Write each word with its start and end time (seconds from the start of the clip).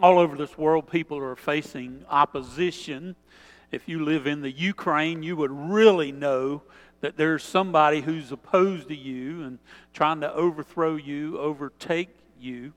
all 0.00 0.18
over 0.18 0.36
this 0.36 0.58
world, 0.58 0.90
people 0.90 1.18
are 1.18 1.36
facing 1.36 2.04
opposition. 2.10 3.14
If 3.70 3.88
you 3.88 4.04
live 4.04 4.26
in 4.26 4.42
the 4.42 4.50
Ukraine, 4.50 5.22
you 5.22 5.36
would 5.36 5.52
really 5.52 6.10
know 6.10 6.62
that 7.00 7.16
there's 7.16 7.44
somebody 7.44 8.00
who's 8.00 8.32
opposed 8.32 8.88
to 8.88 8.96
you 8.96 9.42
and 9.42 9.58
trying 9.92 10.20
to 10.22 10.32
overthrow 10.32 10.96
you, 10.96 11.38
overtake 11.38 12.08
you. 12.40 12.72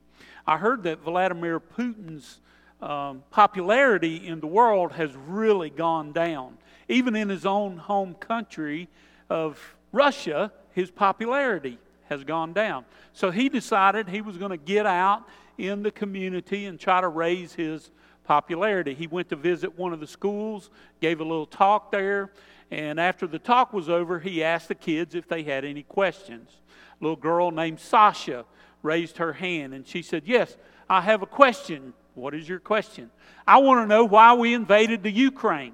I 0.45 0.57
heard 0.57 0.83
that 0.83 0.99
Vladimir 0.99 1.59
Putin's 1.59 2.39
um, 2.81 3.23
popularity 3.31 4.27
in 4.27 4.39
the 4.39 4.47
world 4.47 4.91
has 4.93 5.15
really 5.15 5.70
gone 5.70 6.11
down. 6.11 6.57
Even 6.88 7.15
in 7.15 7.29
his 7.29 7.45
own 7.45 7.77
home 7.77 8.13
country 8.13 8.88
of 9.29 9.75
Russia, 9.91 10.52
his 10.73 10.91
popularity 10.91 11.79
has 12.09 12.23
gone 12.23 12.54
down. 12.54 12.86
So 13.13 13.31
he 13.31 13.49
decided 13.49 14.07
he 14.07 14.21
was 14.21 14.38
going 14.38 14.52
to 14.52 14.57
get 14.57 14.86
out 14.86 15.27
in 15.58 15.84
the 15.84 15.92
community 15.92 16.66
and 16.66 16.80
try 16.80 17.02
to 17.02 17.08
raise 17.08 17.54
his 17.54 17.92
popularity. 18.24 18.94
He 18.94 19.07
went 19.07 19.29
to 19.29 19.36
visit 19.36 19.78
one 19.78 19.93
of 19.93 20.00
the 20.00 20.07
schools, 20.07 20.70
gave 21.02 21.20
a 21.20 21.24
little 21.24 21.46
talk 21.46 21.92
there, 21.92 22.32
and 22.70 23.00
after 23.00 23.28
the 23.28 23.39
talk 23.39 23.74
was 23.74 23.89
over, 23.89 24.20
he 24.20 24.43
asked 24.43 24.68
the 24.68 24.75
kids 24.75 25.15
if 25.15 25.28
they 25.28 25.43
had 25.43 25.64
any 25.64 25.84
questions. 25.84 26.51
A 27.00 27.04
little 27.04 27.15
girl 27.15 27.51
named 27.51 27.79
Sasha 27.79 28.46
raised 28.84 29.18
her 29.18 29.34
hand 29.34 29.74
and 29.74 29.88
she 29.88 30.01
said, 30.01 30.24
Yes, 30.25 30.57
I 30.89 31.01
have 31.01 31.21
a 31.21 31.28
question. 31.28 31.93
What 32.16 32.34
is 32.34 32.50
your 32.50 32.59
question? 32.59 33.12
I 33.45 33.58
want 33.59 33.84
to 33.84 33.88
know 33.88 34.03
why 34.03 34.34
we 34.34 34.53
invaded 34.53 35.03
the 35.03 35.12
Ukraine. 35.12 35.73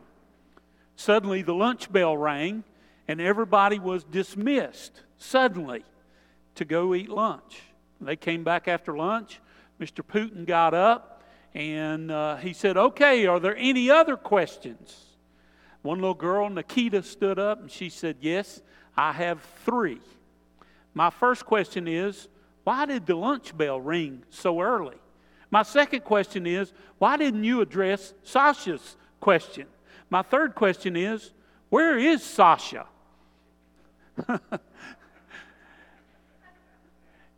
Suddenly, 0.95 1.41
the 1.41 1.53
lunch 1.53 1.91
bell 1.91 2.15
rang 2.15 2.63
and 3.07 3.19
everybody 3.19 3.79
was 3.79 4.03
dismissed 4.03 5.01
suddenly 5.17 5.83
to 6.55 6.65
go 6.65 6.93
eat 6.93 7.09
lunch. 7.09 7.61
They 7.99 8.15
came 8.15 8.43
back 8.43 8.67
after 8.67 8.95
lunch. 8.95 9.39
Mr. 9.83 10.01
Putin 10.01 10.45
got 10.45 10.73
up 10.73 11.23
and 11.53 12.09
uh, 12.09 12.37
he 12.37 12.53
said, 12.53 12.77
Okay, 12.77 13.25
are 13.25 13.37
there 13.37 13.57
any 13.57 13.89
other 13.89 14.15
questions? 14.15 15.07
One 15.81 15.99
little 15.99 16.13
girl, 16.13 16.49
Nikita, 16.49 17.03
stood 17.03 17.37
up 17.37 17.59
and 17.59 17.69
she 17.69 17.89
said, 17.89 18.15
Yes, 18.21 18.61
I 18.95 19.11
have 19.11 19.41
three. 19.65 19.99
My 20.93 21.09
first 21.09 21.45
question 21.45 21.89
is, 21.89 22.29
Why 22.63 22.85
did 22.85 23.05
the 23.05 23.15
lunch 23.15 23.57
bell 23.57 23.81
ring 23.81 24.23
so 24.29 24.61
early? 24.61 24.95
My 25.51 25.63
second 25.63 26.05
question 26.05 26.47
is, 26.47 26.71
Why 26.97 27.17
didn't 27.17 27.43
you 27.43 27.59
address 27.59 28.13
Sasha's 28.23 28.95
question? 29.19 29.67
My 30.09 30.21
third 30.21 30.55
question 30.55 30.95
is, 30.95 31.33
Where 31.67 31.97
is 31.97 32.23
Sasha? 32.23 32.87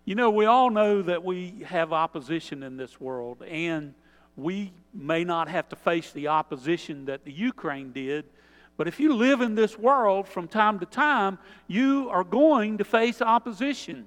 You 0.06 0.14
know, 0.14 0.30
we 0.30 0.46
all 0.46 0.70
know 0.70 1.02
that 1.02 1.24
we 1.24 1.64
have 1.66 1.92
opposition 1.92 2.62
in 2.62 2.78
this 2.78 3.02
world, 3.02 3.42
and 3.42 3.96
we 4.36 4.72
may 4.94 5.24
not 5.24 5.48
have 5.48 5.68
to 5.70 5.76
face 5.76 6.12
the 6.12 6.28
opposition 6.28 7.06
that 7.06 7.26
the 7.26 7.32
Ukraine 7.32 7.92
did. 7.92 8.26
But 8.78 8.88
if 8.88 9.00
you 9.00 9.16
live 9.16 9.42
in 9.42 9.56
this 9.56 9.80
world 9.80 10.28
from 10.28 10.48
time 10.48 10.80
to 10.80 10.86
time, 10.86 11.40
you 11.68 12.08
are 12.12 12.24
going 12.24 12.78
to 12.78 12.84
face 12.84 13.20
opposition. 13.20 14.06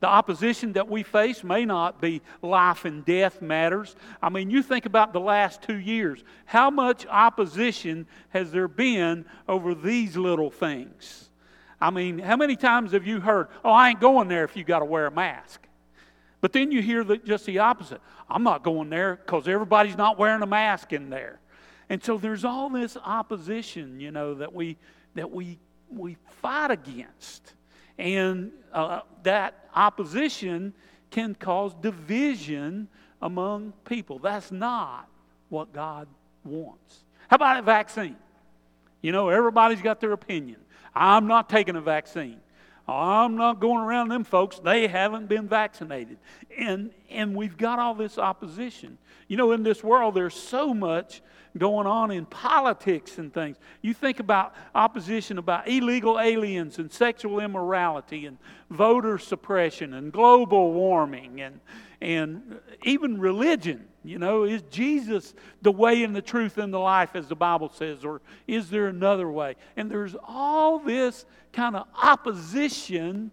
The 0.00 0.08
opposition 0.08 0.74
that 0.74 0.90
we 0.90 1.02
face 1.02 1.42
may 1.42 1.64
not 1.64 2.02
be 2.02 2.20
life 2.42 2.84
and 2.84 3.02
death 3.02 3.40
matters. 3.40 3.96
I 4.20 4.28
mean, 4.28 4.50
you 4.50 4.62
think 4.62 4.84
about 4.84 5.14
the 5.14 5.20
last 5.20 5.62
two 5.62 5.78
years. 5.78 6.22
How 6.44 6.68
much 6.68 7.06
opposition 7.06 8.06
has 8.28 8.52
there 8.52 8.68
been 8.68 9.24
over 9.48 9.74
these 9.74 10.18
little 10.18 10.50
things? 10.50 11.30
I 11.80 11.90
mean, 11.90 12.18
how 12.18 12.36
many 12.36 12.56
times 12.56 12.92
have 12.92 13.06
you 13.06 13.20
heard, 13.20 13.48
oh, 13.64 13.70
I 13.70 13.90
ain't 13.90 14.00
going 14.00 14.28
there 14.28 14.44
if 14.44 14.56
you 14.56 14.64
got 14.64 14.78
to 14.80 14.84
wear 14.84 15.06
a 15.06 15.10
mask? 15.10 15.60
But 16.40 16.52
then 16.52 16.70
you 16.70 16.82
hear 16.82 17.04
the, 17.04 17.16
just 17.16 17.46
the 17.46 17.58
opposite. 17.58 18.00
I'm 18.28 18.42
not 18.42 18.62
going 18.62 18.90
there 18.90 19.16
because 19.16 19.48
everybody's 19.48 19.96
not 19.96 20.18
wearing 20.18 20.42
a 20.42 20.46
mask 20.46 20.92
in 20.92 21.10
there. 21.10 21.40
And 21.88 22.02
so 22.02 22.18
there's 22.18 22.44
all 22.44 22.70
this 22.70 22.96
opposition, 23.02 24.00
you 24.00 24.10
know, 24.10 24.34
that 24.34 24.52
we, 24.52 24.76
that 25.14 25.30
we, 25.30 25.58
we 25.90 26.16
fight 26.42 26.70
against. 26.70 27.54
And 27.98 28.52
uh, 28.72 29.00
that 29.22 29.68
opposition 29.74 30.74
can 31.10 31.34
cause 31.34 31.74
division 31.80 32.88
among 33.22 33.72
people. 33.84 34.18
That's 34.18 34.50
not 34.50 35.08
what 35.48 35.72
God 35.72 36.08
wants. 36.44 37.04
How 37.28 37.36
about 37.36 37.58
a 37.58 37.62
vaccine? 37.62 38.16
You 39.00 39.12
know, 39.12 39.28
everybody's 39.28 39.82
got 39.82 40.00
their 40.00 40.12
opinion. 40.12 40.60
I'm 40.94 41.26
not 41.26 41.48
taking 41.48 41.76
a 41.76 41.80
vaccine. 41.80 42.40
I'm 42.86 43.36
not 43.36 43.60
going 43.60 43.80
around 43.80 44.08
them 44.08 44.24
folks. 44.24 44.58
They 44.58 44.86
haven't 44.86 45.26
been 45.26 45.48
vaccinated. 45.48 46.18
And, 46.56 46.90
and 47.10 47.34
we've 47.34 47.56
got 47.56 47.78
all 47.78 47.94
this 47.94 48.18
opposition. 48.18 48.98
You 49.26 49.38
know, 49.38 49.52
in 49.52 49.62
this 49.62 49.82
world, 49.82 50.14
there's 50.14 50.34
so 50.34 50.74
much 50.74 51.22
going 51.56 51.86
on 51.86 52.10
in 52.10 52.26
politics 52.26 53.18
and 53.18 53.32
things. 53.32 53.56
You 53.80 53.94
think 53.94 54.20
about 54.20 54.54
opposition 54.74 55.38
about 55.38 55.68
illegal 55.68 56.20
aliens 56.20 56.78
and 56.78 56.92
sexual 56.92 57.40
immorality 57.40 58.26
and 58.26 58.38
voter 58.70 59.18
suppression 59.18 59.94
and 59.94 60.12
global 60.12 60.72
warming 60.72 61.40
and, 61.40 61.60
and 62.00 62.58
even 62.82 63.18
religion. 63.18 63.86
You 64.04 64.18
know, 64.18 64.44
is 64.44 64.62
Jesus 64.70 65.34
the 65.62 65.72
way 65.72 66.04
and 66.04 66.14
the 66.14 66.22
truth 66.22 66.58
and 66.58 66.72
the 66.72 66.78
life, 66.78 67.10
as 67.14 67.26
the 67.26 67.34
Bible 67.34 67.70
says, 67.70 68.04
or 68.04 68.20
is 68.46 68.68
there 68.68 68.86
another 68.86 69.30
way? 69.30 69.56
And 69.76 69.90
there's 69.90 70.14
all 70.22 70.78
this 70.78 71.24
kind 71.52 71.74
of 71.74 71.86
opposition 72.00 73.30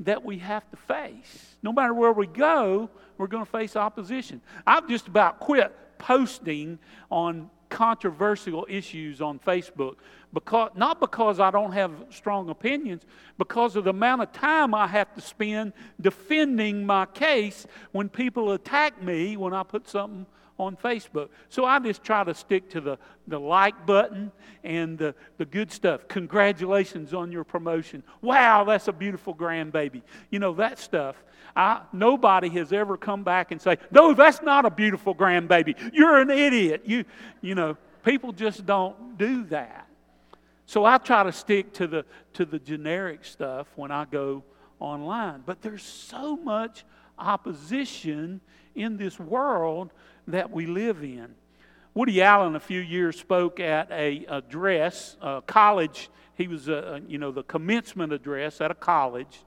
that 0.00 0.24
we 0.24 0.38
have 0.38 0.68
to 0.70 0.76
face. 0.76 1.56
No 1.62 1.72
matter 1.72 1.94
where 1.94 2.12
we 2.12 2.26
go, 2.26 2.90
we're 3.16 3.28
going 3.28 3.44
to 3.44 3.50
face 3.50 3.76
opposition. 3.76 4.40
I've 4.66 4.88
just 4.88 5.06
about 5.06 5.38
quit 5.38 5.74
posting 5.98 6.78
on 7.10 7.50
controversial 7.68 8.66
issues 8.68 9.20
on 9.20 9.38
Facebook. 9.38 9.96
Because 10.32 10.70
not 10.74 11.00
because 11.00 11.40
I 11.40 11.50
don't 11.50 11.72
have 11.72 11.92
strong 12.10 12.50
opinions, 12.50 13.02
because 13.38 13.76
of 13.76 13.84
the 13.84 13.90
amount 13.90 14.22
of 14.22 14.32
time 14.32 14.74
I 14.74 14.86
have 14.86 15.14
to 15.14 15.20
spend 15.20 15.72
defending 16.00 16.84
my 16.84 17.06
case 17.06 17.66
when 17.92 18.08
people 18.08 18.52
attack 18.52 19.02
me 19.02 19.36
when 19.36 19.54
I 19.54 19.62
put 19.62 19.88
something 19.88 20.26
on 20.58 20.76
Facebook. 20.76 21.28
So 21.48 21.64
I 21.64 21.78
just 21.78 22.02
try 22.02 22.24
to 22.24 22.34
stick 22.34 22.68
to 22.70 22.80
the, 22.80 22.98
the 23.26 23.38
like 23.38 23.86
button 23.86 24.32
and 24.64 24.98
the, 24.98 25.14
the 25.36 25.44
good 25.44 25.70
stuff. 25.70 26.08
Congratulations 26.08 27.14
on 27.14 27.30
your 27.30 27.44
promotion. 27.44 28.02
Wow, 28.20 28.64
that's 28.64 28.88
a 28.88 28.92
beautiful 28.92 29.34
grandbaby. 29.34 30.02
You 30.30 30.40
know, 30.40 30.54
that 30.54 30.78
stuff. 30.78 31.16
I, 31.54 31.82
nobody 31.92 32.48
has 32.50 32.72
ever 32.72 32.96
come 32.96 33.22
back 33.22 33.52
and 33.52 33.60
say, 33.60 33.78
no, 33.90 34.14
that's 34.14 34.42
not 34.42 34.64
a 34.64 34.70
beautiful 34.70 35.14
grandbaby. 35.14 35.76
You're 35.92 36.20
an 36.20 36.30
idiot. 36.30 36.82
You, 36.84 37.04
you 37.40 37.54
know, 37.54 37.76
people 38.04 38.32
just 38.32 38.66
don't 38.66 39.16
do 39.16 39.44
that. 39.44 39.86
So 40.66 40.84
I 40.84 40.98
try 40.98 41.22
to 41.22 41.32
stick 41.32 41.72
to 41.74 41.86
the, 41.86 42.04
to 42.34 42.44
the 42.44 42.58
generic 42.58 43.24
stuff 43.24 43.68
when 43.76 43.90
I 43.90 44.04
go 44.04 44.42
online. 44.80 45.42
But 45.46 45.62
there's 45.62 45.82
so 45.82 46.36
much 46.36 46.84
opposition 47.18 48.40
in 48.74 48.96
this 48.96 49.18
world 49.18 49.90
that 50.28 50.50
we 50.50 50.66
live 50.66 51.02
in. 51.02 51.34
Woody 51.94 52.22
Allen, 52.22 52.54
a 52.54 52.60
few 52.60 52.80
years, 52.80 53.18
spoke 53.18 53.58
at 53.58 53.90
a 53.90 54.24
address, 54.28 55.16
a 55.20 55.42
college. 55.42 56.10
He 56.34 56.46
was, 56.46 56.68
a, 56.68 57.00
you 57.08 57.18
know, 57.18 57.32
the 57.32 57.42
commencement 57.42 58.12
address 58.12 58.60
at 58.60 58.70
a 58.70 58.74
college. 58.74 59.40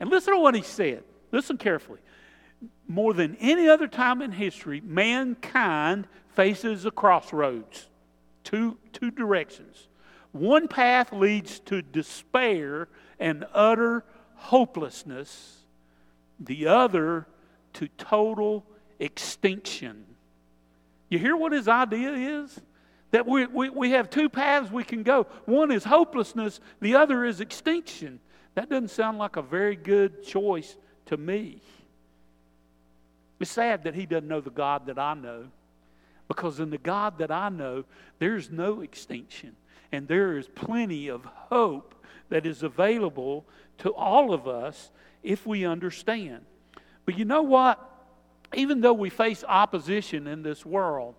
And 0.00 0.10
listen 0.10 0.34
to 0.34 0.40
what 0.40 0.54
he 0.54 0.62
said. 0.62 1.04
Listen 1.30 1.56
carefully. 1.56 2.00
More 2.88 3.12
than 3.12 3.36
any 3.36 3.68
other 3.68 3.86
time 3.86 4.22
in 4.22 4.32
history, 4.32 4.80
mankind 4.84 6.08
faces 6.34 6.84
a 6.84 6.90
crossroads, 6.90 7.88
two, 8.42 8.78
two 8.92 9.10
directions. 9.10 9.88
One 10.32 10.66
path 10.66 11.12
leads 11.12 11.60
to 11.60 11.80
despair 11.80 12.88
and 13.20 13.44
utter 13.54 14.04
hopelessness, 14.34 15.64
the 16.40 16.66
other 16.66 17.26
to 17.74 17.88
total 17.98 18.66
extinction. 18.98 20.04
You 21.14 21.20
hear 21.20 21.36
what 21.36 21.52
his 21.52 21.68
idea 21.68 22.10
is? 22.42 22.60
That 23.12 23.24
we, 23.24 23.46
we, 23.46 23.70
we 23.70 23.90
have 23.92 24.10
two 24.10 24.28
paths 24.28 24.72
we 24.72 24.82
can 24.82 25.04
go. 25.04 25.28
One 25.44 25.70
is 25.70 25.84
hopelessness, 25.84 26.58
the 26.80 26.96
other 26.96 27.24
is 27.24 27.40
extinction. 27.40 28.18
That 28.56 28.68
doesn't 28.68 28.90
sound 28.90 29.18
like 29.18 29.36
a 29.36 29.42
very 29.42 29.76
good 29.76 30.24
choice 30.24 30.76
to 31.06 31.16
me. 31.16 31.60
It's 33.38 33.52
sad 33.52 33.84
that 33.84 33.94
he 33.94 34.06
doesn't 34.06 34.26
know 34.26 34.40
the 34.40 34.50
God 34.50 34.86
that 34.86 34.98
I 34.98 35.14
know. 35.14 35.44
Because 36.26 36.58
in 36.58 36.70
the 36.70 36.78
God 36.78 37.18
that 37.18 37.30
I 37.30 37.48
know, 37.48 37.84
there's 38.18 38.50
no 38.50 38.80
extinction 38.80 39.54
and 39.92 40.08
there 40.08 40.36
is 40.36 40.48
plenty 40.48 41.06
of 41.06 41.24
hope 41.24 41.94
that 42.28 42.44
is 42.44 42.64
available 42.64 43.44
to 43.78 43.94
all 43.94 44.34
of 44.34 44.48
us 44.48 44.90
if 45.22 45.46
we 45.46 45.64
understand. 45.64 46.44
But 47.06 47.16
you 47.16 47.24
know 47.24 47.42
what? 47.42 47.93
Even 48.56 48.80
though 48.80 48.92
we 48.92 49.10
face 49.10 49.44
opposition 49.46 50.26
in 50.26 50.42
this 50.42 50.64
world, 50.64 51.14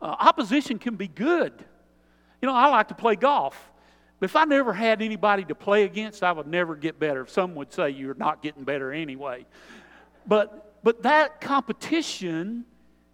uh, 0.00 0.06
opposition 0.18 0.78
can 0.78 0.96
be 0.96 1.08
good. 1.08 1.52
You 2.40 2.46
know, 2.46 2.54
I 2.54 2.68
like 2.68 2.88
to 2.88 2.94
play 2.94 3.16
golf. 3.16 3.70
But 4.20 4.30
if 4.30 4.36
I 4.36 4.44
never 4.44 4.72
had 4.72 5.00
anybody 5.00 5.44
to 5.44 5.54
play 5.54 5.84
against, 5.84 6.22
I 6.22 6.32
would 6.32 6.46
never 6.46 6.74
get 6.74 6.98
better. 6.98 7.26
Some 7.26 7.54
would 7.54 7.72
say 7.72 7.90
you're 7.90 8.14
not 8.14 8.42
getting 8.42 8.64
better 8.64 8.92
anyway. 8.92 9.46
But, 10.26 10.82
but 10.82 11.02
that 11.04 11.40
competition 11.40 12.64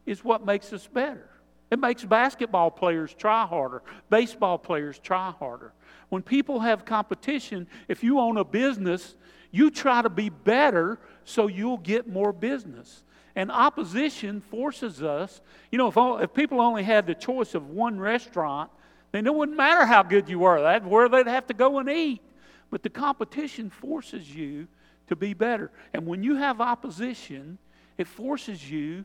is 0.06 0.24
what 0.24 0.44
makes 0.44 0.72
us 0.72 0.86
better. 0.86 1.28
It 1.70 1.78
makes 1.78 2.04
basketball 2.04 2.70
players 2.70 3.14
try 3.14 3.46
harder, 3.46 3.82
baseball 4.08 4.58
players 4.58 4.98
try 4.98 5.32
harder. 5.32 5.72
When 6.08 6.22
people 6.22 6.60
have 6.60 6.84
competition, 6.84 7.66
if 7.88 8.04
you 8.04 8.20
own 8.20 8.36
a 8.36 8.44
business, 8.44 9.16
you 9.50 9.70
try 9.70 10.02
to 10.02 10.10
be 10.10 10.28
better 10.28 10.98
so 11.24 11.48
you'll 11.48 11.78
get 11.78 12.08
more 12.08 12.32
business. 12.32 13.02
And 13.36 13.50
opposition 13.50 14.40
forces 14.40 15.02
us, 15.02 15.40
you 15.72 15.78
know, 15.78 15.88
if, 15.88 15.96
all, 15.96 16.18
if 16.18 16.32
people 16.32 16.60
only 16.60 16.84
had 16.84 17.06
the 17.06 17.14
choice 17.14 17.54
of 17.54 17.68
one 17.68 17.98
restaurant, 17.98 18.70
then 19.12 19.26
it 19.26 19.34
wouldn't 19.34 19.56
matter 19.56 19.84
how 19.86 20.02
good 20.02 20.28
you 20.28 20.40
were. 20.40 20.60
That's 20.60 20.84
where 20.84 21.08
they'd 21.08 21.26
have 21.26 21.46
to 21.48 21.54
go 21.54 21.78
and 21.78 21.88
eat. 21.88 22.22
But 22.70 22.82
the 22.82 22.90
competition 22.90 23.70
forces 23.70 24.34
you 24.34 24.68
to 25.08 25.16
be 25.16 25.34
better. 25.34 25.70
And 25.92 26.06
when 26.06 26.22
you 26.22 26.36
have 26.36 26.60
opposition, 26.60 27.58
it 27.98 28.06
forces 28.06 28.70
you 28.70 29.04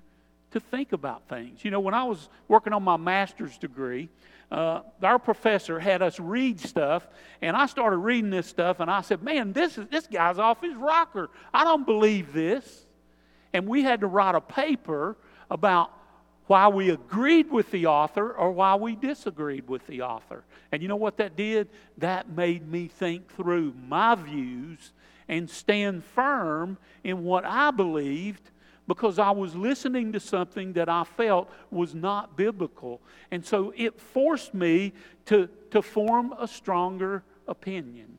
to 0.52 0.60
think 0.60 0.94
about 0.94 1.28
things. 1.28 1.64
You 1.64 1.72
know, 1.72 1.80
when 1.80 1.94
I 1.94 2.04
was 2.04 2.30
working 2.48 2.74
on 2.74 2.84
my 2.84 2.98
master's 2.98 3.58
degree, 3.58 4.10
uh, 4.52 4.82
our 5.04 5.20
professor 5.20 5.80
had 5.80 6.02
us 6.02 6.20
read 6.20 6.60
stuff, 6.60 7.08
and 7.42 7.56
I 7.56 7.68
started 7.68 7.98
reading 7.98 8.32
this 8.32 8.48
stuff, 8.48 8.80
and 8.80 8.90
I 8.90 9.02
said, 9.02 9.22
"Man, 9.22 9.54
this 9.54 9.78
is 9.78 9.88
this 9.90 10.08
guy's 10.08 10.40
off 10.40 10.62
his 10.62 10.76
rocker. 10.76 11.30
I 11.54 11.64
don't 11.64 11.86
believe 11.86 12.34
this." 12.34 12.88
And 13.54 13.68
we 13.68 13.84
had 13.84 14.02
to 14.02 14.08
write 14.08 14.36
a 14.36 14.42
paper 14.42 15.18
about 15.50 15.92
why 16.48 16.68
we 16.68 16.90
agreed 16.90 17.52
with 17.52 17.70
the 17.70 17.86
author 17.86 18.32
or 18.32 18.52
why 18.52 18.76
we 18.76 18.96
disagreed 18.96 19.68
with 19.68 19.86
the 19.86 20.02
author. 20.02 20.44
And 20.72 20.82
you 20.82 20.88
know 20.88 20.96
what 20.96 21.18
that 21.18 21.36
did? 21.36 21.70
That 22.00 22.30
made 22.30 22.68
me 22.68 22.88
think 22.88 23.32
through 23.36 23.74
my 23.88 24.16
views 24.16 24.94
and 25.28 25.48
stand 25.48 26.04
firm 26.04 26.78
in 27.04 27.24
what 27.24 27.46
I 27.46 27.70
believed 27.70 28.50
because 28.88 29.20
I 29.20 29.30
was 29.30 29.56
listening 29.56 30.12
to 30.14 30.20
something 30.20 30.74
that 30.74 30.90
I 30.90 31.04
felt 31.04 31.52
was 31.70 31.94
not 31.94 32.36
biblical. 32.36 33.00
And 33.30 33.46
so 33.46 33.72
it 33.78 34.02
forced 34.02 34.56
me 34.56 34.94
to, 35.26 35.48
to 35.70 35.84
form 35.84 36.34
a 36.40 36.48
stronger 36.48 37.24
opinion. 37.48 38.18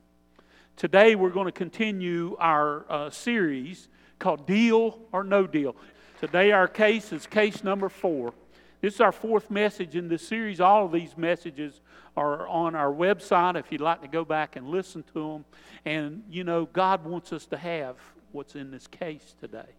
Today 0.77 1.15
we're 1.15 1.31
going 1.31 1.47
to 1.47 1.51
continue 1.51 2.37
our 2.39 2.85
uh, 2.89 3.09
series 3.09 3.89
called 4.21 4.45
Deal 4.45 4.99
or 5.11 5.23
No 5.25 5.45
Deal. 5.45 5.75
Today 6.21 6.51
our 6.51 6.67
case 6.67 7.11
is 7.11 7.27
case 7.27 7.63
number 7.63 7.89
four. 7.89 8.33
This 8.79 8.95
is 8.95 9.01
our 9.01 9.11
fourth 9.11 9.51
message 9.51 9.95
in 9.95 10.07
this 10.07 10.25
series. 10.25 10.61
All 10.61 10.85
of 10.85 10.91
these 10.91 11.17
messages 11.17 11.81
are 12.15 12.47
on 12.47 12.75
our 12.75 12.91
website 12.91 13.57
if 13.57 13.71
you'd 13.71 13.81
like 13.81 14.01
to 14.01 14.07
go 14.07 14.23
back 14.23 14.55
and 14.55 14.69
listen 14.69 15.03
to 15.13 15.31
them. 15.33 15.45
And, 15.85 16.23
you 16.29 16.43
know, 16.43 16.65
God 16.65 17.03
wants 17.03 17.33
us 17.33 17.45
to 17.47 17.57
have 17.57 17.97
what's 18.31 18.55
in 18.55 18.71
this 18.71 18.87
case 18.87 19.35
today. 19.39 19.69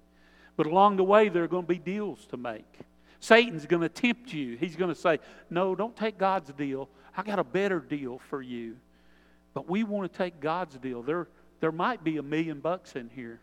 But 0.57 0.67
along 0.67 0.97
the 0.97 1.05
way, 1.05 1.29
there 1.29 1.45
are 1.45 1.49
going 1.49 1.65
to 1.65 1.69
be 1.69 1.79
deals 1.79 2.27
to 2.27 2.37
make. 2.37 2.81
Satan's 3.21 3.67
going 3.67 3.83
to 3.83 3.89
tempt 3.89 4.33
you. 4.33 4.57
He's 4.57 4.77
going 4.77 4.93
to 4.93 5.01
say, 5.01 5.21
No, 5.51 5.75
don't 5.75 5.97
take 5.97 6.19
God's 6.19 6.53
deal. 6.53 6.89
I 7.17 7.23
got 7.23 7.39
a 7.39 7.45
better 7.45 7.79
deal 7.79 8.21
for 8.29 8.43
you. 8.43 8.77
But 9.55 9.69
we 9.69 9.85
want 9.85 10.11
to 10.11 10.19
take 10.19 10.41
God's 10.41 10.77
deal. 10.79 11.03
There, 11.03 11.29
there 11.61 11.73
might 11.73 12.03
be 12.03 12.17
a 12.17 12.23
million 12.23 12.61
bucks 12.61 12.97
in 12.97 13.09
here. 13.09 13.41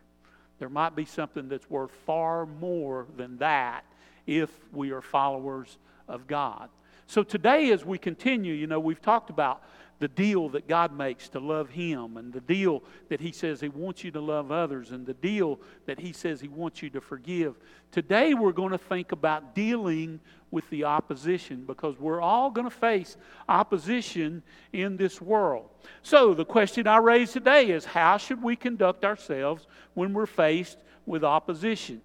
There 0.60 0.68
might 0.68 0.94
be 0.94 1.06
something 1.06 1.48
that's 1.48 1.68
worth 1.68 1.90
far 2.06 2.46
more 2.46 3.06
than 3.16 3.38
that 3.38 3.84
if 4.26 4.50
we 4.72 4.92
are 4.92 5.00
followers 5.00 5.78
of 6.06 6.26
God. 6.26 6.68
So 7.06 7.22
today, 7.22 7.72
as 7.72 7.84
we 7.84 7.98
continue, 7.98 8.52
you 8.52 8.68
know, 8.68 8.78
we've 8.78 9.00
talked 9.00 9.30
about 9.30 9.62
the 10.00 10.08
deal 10.08 10.48
that 10.48 10.66
God 10.66 10.96
makes 10.96 11.28
to 11.28 11.38
love 11.38 11.68
Him, 11.68 12.16
and 12.16 12.32
the 12.32 12.40
deal 12.40 12.82
that 13.10 13.20
He 13.20 13.32
says 13.32 13.60
He 13.60 13.68
wants 13.68 14.02
you 14.02 14.10
to 14.12 14.20
love 14.20 14.50
others, 14.50 14.90
and 14.90 15.06
the 15.06 15.14
deal 15.14 15.60
that 15.86 16.00
He 16.00 16.12
says 16.12 16.40
He 16.40 16.48
wants 16.48 16.82
you 16.82 16.90
to 16.90 17.00
forgive. 17.00 17.54
Today, 17.92 18.32
we're 18.32 18.52
going 18.52 18.72
to 18.72 18.78
think 18.78 19.12
about 19.12 19.54
dealing 19.54 20.18
with 20.50 20.68
the 20.70 20.84
opposition 20.84 21.64
because 21.66 21.98
we're 22.00 22.20
all 22.20 22.50
going 22.50 22.68
to 22.68 22.74
face 22.74 23.16
opposition 23.48 24.42
in 24.72 24.96
this 24.96 25.20
world. 25.20 25.68
So, 26.02 26.32
the 26.32 26.46
question 26.46 26.86
I 26.86 26.96
raise 26.96 27.32
today 27.32 27.70
is 27.70 27.84
how 27.84 28.16
should 28.16 28.42
we 28.42 28.56
conduct 28.56 29.04
ourselves 29.04 29.66
when 29.92 30.14
we're 30.14 30.26
faced 30.26 30.78
with 31.04 31.24
opposition? 31.24 32.00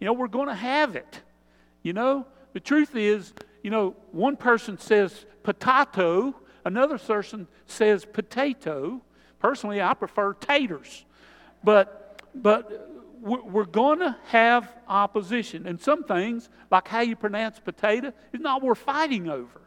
You 0.00 0.06
know, 0.06 0.12
we're 0.12 0.26
going 0.26 0.48
to 0.48 0.54
have 0.54 0.96
it. 0.96 1.20
You 1.82 1.92
know, 1.92 2.26
the 2.54 2.60
truth 2.60 2.96
is, 2.96 3.32
you 3.62 3.70
know, 3.70 3.94
one 4.10 4.36
person 4.36 4.78
says 4.78 5.24
potato 5.44 6.34
Another 6.66 6.98
person 6.98 7.46
says 7.66 8.04
potato. 8.04 9.00
Personally, 9.38 9.80
I 9.80 9.94
prefer 9.94 10.32
taters. 10.32 11.04
But, 11.62 12.20
but 12.34 12.90
we're 13.20 13.64
going 13.64 14.00
to 14.00 14.16
have 14.26 14.68
opposition. 14.88 15.68
And 15.68 15.80
some 15.80 16.02
things, 16.02 16.48
like 16.68 16.88
how 16.88 17.02
you 17.02 17.14
pronounce 17.14 17.60
potato, 17.60 18.12
is 18.32 18.40
not 18.40 18.64
worth 18.64 18.78
fighting 18.78 19.28
over. 19.28 19.60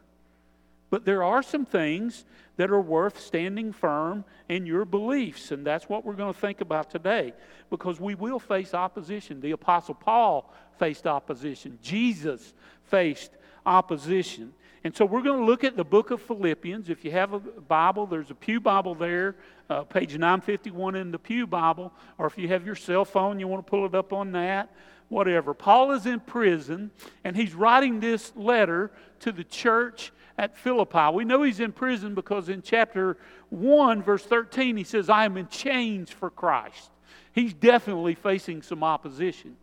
But 0.90 1.06
there 1.06 1.22
are 1.22 1.42
some 1.42 1.64
things 1.64 2.26
that 2.58 2.70
are 2.70 2.82
worth 2.82 3.18
standing 3.18 3.72
firm 3.72 4.22
in 4.50 4.66
your 4.66 4.84
beliefs. 4.84 5.52
And 5.52 5.66
that's 5.66 5.88
what 5.88 6.04
we're 6.04 6.12
going 6.12 6.34
to 6.34 6.38
think 6.38 6.60
about 6.60 6.90
today 6.90 7.32
because 7.70 7.98
we 7.98 8.14
will 8.14 8.38
face 8.38 8.74
opposition. 8.74 9.40
The 9.40 9.52
Apostle 9.52 9.94
Paul 9.94 10.52
faced 10.78 11.06
opposition, 11.06 11.78
Jesus 11.80 12.52
faced 12.84 13.30
opposition. 13.64 14.52
And 14.82 14.96
so 14.96 15.04
we're 15.04 15.22
going 15.22 15.38
to 15.38 15.44
look 15.44 15.62
at 15.62 15.76
the 15.76 15.84
book 15.84 16.10
of 16.10 16.22
Philippians. 16.22 16.88
If 16.88 17.04
you 17.04 17.10
have 17.10 17.34
a 17.34 17.38
Bible, 17.38 18.06
there's 18.06 18.30
a 18.30 18.34
Pew 18.34 18.60
Bible 18.60 18.94
there, 18.94 19.36
uh, 19.68 19.82
page 19.82 20.12
951 20.12 20.94
in 20.94 21.10
the 21.10 21.18
Pew 21.18 21.46
Bible. 21.46 21.92
Or 22.16 22.26
if 22.26 22.38
you 22.38 22.48
have 22.48 22.64
your 22.64 22.74
cell 22.74 23.04
phone, 23.04 23.38
you 23.38 23.46
want 23.46 23.64
to 23.64 23.70
pull 23.70 23.84
it 23.84 23.94
up 23.94 24.14
on 24.14 24.32
that, 24.32 24.74
whatever. 25.08 25.52
Paul 25.52 25.92
is 25.92 26.06
in 26.06 26.20
prison, 26.20 26.90
and 27.24 27.36
he's 27.36 27.54
writing 27.54 28.00
this 28.00 28.32
letter 28.34 28.90
to 29.20 29.32
the 29.32 29.44
church 29.44 30.12
at 30.38 30.56
Philippi. 30.56 31.10
We 31.12 31.26
know 31.26 31.42
he's 31.42 31.60
in 31.60 31.72
prison 31.72 32.14
because 32.14 32.48
in 32.48 32.62
chapter 32.62 33.18
1, 33.50 34.02
verse 34.02 34.24
13, 34.24 34.78
he 34.78 34.84
says, 34.84 35.10
I 35.10 35.26
am 35.26 35.36
in 35.36 35.48
chains 35.48 36.10
for 36.10 36.30
Christ. 36.30 36.90
He's 37.32 37.52
definitely 37.52 38.14
facing 38.14 38.62
some 38.62 38.82
opposition. 38.82 39.56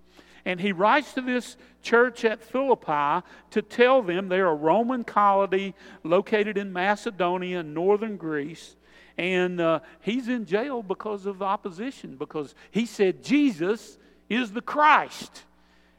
And 0.47 0.61
he 0.61 0.71
writes 0.71 1.13
to 1.15 1.21
this 1.21 1.57
church 1.81 2.23
at 2.23 2.41
Philippi 2.41 3.21
to 3.51 3.61
tell 3.61 4.01
them 4.01 4.29
they're 4.29 4.47
a 4.47 4.55
Roman 4.55 5.03
colony 5.03 5.75
located 6.05 6.57
in 6.57 6.71
Macedonia, 6.71 7.61
northern 7.63 8.15
Greece. 8.15 8.77
And 9.17 9.59
uh, 9.59 9.81
he's 9.99 10.29
in 10.29 10.45
jail 10.45 10.81
because 10.81 11.25
of 11.25 11.41
opposition, 11.41 12.15
because 12.15 12.55
he 12.71 12.85
said 12.85 13.25
Jesus 13.25 13.97
is 14.29 14.53
the 14.53 14.61
Christ. 14.61 15.43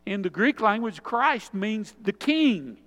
In 0.06 0.22
the 0.22 0.30
Greek 0.30 0.62
language, 0.62 1.02
Christ 1.02 1.52
means 1.52 1.94
the 2.02 2.14
king, 2.14 2.78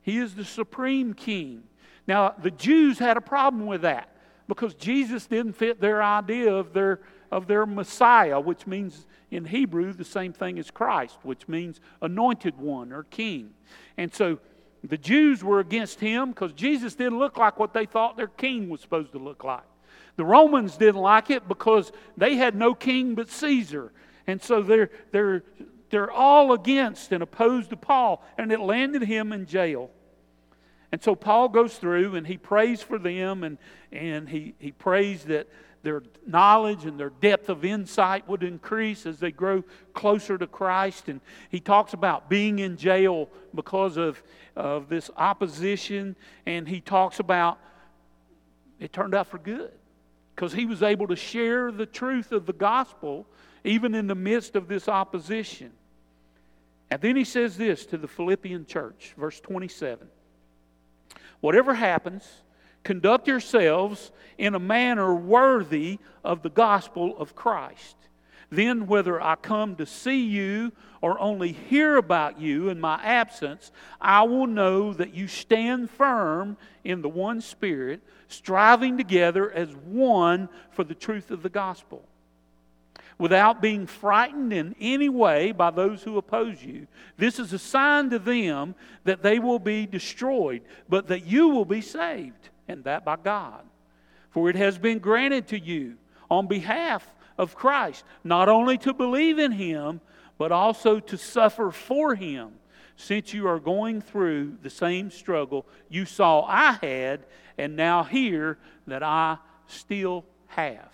he 0.00 0.16
is 0.16 0.34
the 0.34 0.46
supreme 0.46 1.12
king. 1.12 1.64
Now, 2.08 2.34
the 2.42 2.50
Jews 2.50 2.98
had 2.98 3.18
a 3.18 3.20
problem 3.20 3.66
with 3.66 3.82
that 3.82 4.16
because 4.48 4.72
Jesus 4.72 5.26
didn't 5.26 5.56
fit 5.56 5.78
their 5.78 6.02
idea 6.02 6.54
of 6.54 6.72
their, 6.72 7.00
of 7.30 7.46
their 7.46 7.66
Messiah, 7.66 8.40
which 8.40 8.66
means 8.66 9.06
in 9.30 9.44
Hebrew 9.44 9.92
the 9.92 10.04
same 10.04 10.32
thing 10.32 10.58
as 10.58 10.70
Christ, 10.70 11.18
which 11.22 11.48
means 11.48 11.80
anointed 12.00 12.58
one 12.58 12.92
or 12.92 13.04
king. 13.04 13.50
And 13.96 14.12
so 14.12 14.38
the 14.84 14.98
Jews 14.98 15.42
were 15.42 15.60
against 15.60 16.00
him 16.00 16.30
because 16.30 16.52
Jesus 16.52 16.94
didn't 16.94 17.18
look 17.18 17.36
like 17.36 17.58
what 17.58 17.72
they 17.72 17.86
thought 17.86 18.16
their 18.16 18.28
king 18.28 18.68
was 18.68 18.80
supposed 18.80 19.12
to 19.12 19.18
look 19.18 19.44
like. 19.44 19.64
The 20.16 20.24
Romans 20.24 20.76
didn't 20.76 21.00
like 21.00 21.30
it 21.30 21.46
because 21.48 21.92
they 22.16 22.36
had 22.36 22.54
no 22.54 22.74
king 22.74 23.14
but 23.14 23.28
Caesar. 23.28 23.92
And 24.26 24.40
so 24.42 24.62
they're, 24.62 24.90
they're, 25.12 25.42
they're 25.90 26.10
all 26.10 26.52
against 26.52 27.12
and 27.12 27.22
opposed 27.22 27.70
to 27.70 27.76
Paul, 27.76 28.24
and 28.38 28.50
it 28.50 28.60
landed 28.60 29.02
him 29.02 29.32
in 29.32 29.46
jail. 29.46 29.90
And 30.92 31.02
so 31.02 31.14
Paul 31.14 31.48
goes 31.48 31.76
through 31.76 32.14
and 32.14 32.26
he 32.26 32.38
prays 32.38 32.80
for 32.80 32.98
them 32.98 33.42
and, 33.42 33.58
and 33.92 34.28
he, 34.28 34.54
he 34.58 34.72
prays 34.72 35.24
that 35.24 35.48
their 35.86 36.02
knowledge 36.26 36.84
and 36.84 36.98
their 36.98 37.10
depth 37.10 37.48
of 37.48 37.64
insight 37.64 38.28
would 38.28 38.42
increase 38.42 39.06
as 39.06 39.20
they 39.20 39.30
grow 39.30 39.62
closer 39.94 40.36
to 40.36 40.48
Christ. 40.48 41.08
And 41.08 41.20
he 41.48 41.60
talks 41.60 41.92
about 41.92 42.28
being 42.28 42.58
in 42.58 42.76
jail 42.76 43.28
because 43.54 43.96
of, 43.96 44.20
of 44.56 44.88
this 44.88 45.12
opposition. 45.16 46.16
And 46.44 46.66
he 46.66 46.80
talks 46.80 47.20
about 47.20 47.60
it 48.80 48.92
turned 48.92 49.14
out 49.14 49.28
for 49.28 49.38
good 49.38 49.70
because 50.34 50.52
he 50.52 50.66
was 50.66 50.82
able 50.82 51.06
to 51.06 51.14
share 51.14 51.70
the 51.70 51.86
truth 51.86 52.32
of 52.32 52.46
the 52.46 52.52
gospel 52.52 53.24
even 53.62 53.94
in 53.94 54.08
the 54.08 54.16
midst 54.16 54.56
of 54.56 54.66
this 54.66 54.88
opposition. 54.88 55.70
And 56.90 57.00
then 57.00 57.14
he 57.14 57.24
says 57.24 57.56
this 57.56 57.86
to 57.86 57.96
the 57.96 58.08
Philippian 58.08 58.66
church, 58.66 59.14
verse 59.16 59.38
27 59.38 60.08
Whatever 61.38 61.74
happens, 61.74 62.24
conduct 62.86 63.26
yourselves 63.26 64.12
in 64.38 64.54
a 64.54 64.60
manner 64.60 65.12
worthy 65.12 65.98
of 66.22 66.42
the 66.42 66.48
gospel 66.48 67.18
of 67.18 67.34
Christ. 67.34 67.96
Then, 68.48 68.86
whether 68.86 69.20
I 69.20 69.34
come 69.34 69.74
to 69.74 69.86
see 69.86 70.24
you 70.24 70.70
or 71.02 71.18
only 71.18 71.50
hear 71.50 71.96
about 71.96 72.40
you 72.40 72.68
in 72.68 72.80
my 72.80 73.02
absence, 73.02 73.72
I 74.00 74.22
will 74.22 74.46
know 74.46 74.92
that 74.92 75.12
you 75.12 75.26
stand 75.26 75.90
firm 75.90 76.56
in 76.84 77.02
the 77.02 77.08
one 77.08 77.40
Spirit, 77.40 78.02
striving 78.28 78.96
together 78.96 79.50
as 79.50 79.74
one 79.74 80.48
for 80.70 80.84
the 80.84 80.94
truth 80.94 81.32
of 81.32 81.42
the 81.42 81.48
gospel. 81.48 82.04
without 83.18 83.62
being 83.62 83.86
frightened 83.86 84.52
in 84.52 84.74
any 84.80 85.08
way 85.08 85.52
by 85.52 85.70
those 85.70 86.02
who 86.02 86.18
oppose 86.18 86.62
you. 86.62 86.86
This 87.16 87.38
is 87.38 87.52
a 87.52 87.58
sign 87.58 88.10
to 88.10 88.18
them 88.18 88.74
that 89.04 89.22
they 89.22 89.38
will 89.38 89.58
be 89.58 89.86
destroyed, 89.86 90.62
but 90.88 91.08
that 91.08 91.24
you 91.26 91.48
will 91.48 91.64
be 91.64 91.80
saved, 91.80 92.50
and 92.68 92.84
that 92.84 93.04
by 93.04 93.16
God. 93.16 93.64
For 94.30 94.50
it 94.50 94.56
has 94.56 94.78
been 94.78 94.98
granted 94.98 95.48
to 95.48 95.58
you 95.58 95.96
on 96.30 96.46
behalf 96.46 97.06
of 97.38 97.54
Christ 97.54 98.04
not 98.24 98.48
only 98.48 98.78
to 98.78 98.92
believe 98.92 99.38
in 99.38 99.52
him, 99.52 100.00
but 100.38 100.52
also 100.52 101.00
to 101.00 101.16
suffer 101.16 101.70
for 101.70 102.14
him, 102.14 102.52
since 102.96 103.32
you 103.32 103.46
are 103.46 103.58
going 103.58 104.00
through 104.00 104.56
the 104.62 104.70
same 104.70 105.10
struggle 105.10 105.66
you 105.88 106.04
saw 106.04 106.44
I 106.46 106.78
had, 106.82 107.24
and 107.58 107.76
now 107.76 108.04
hear 108.04 108.58
that 108.86 109.02
I 109.02 109.38
still 109.66 110.24
have. 110.48 110.90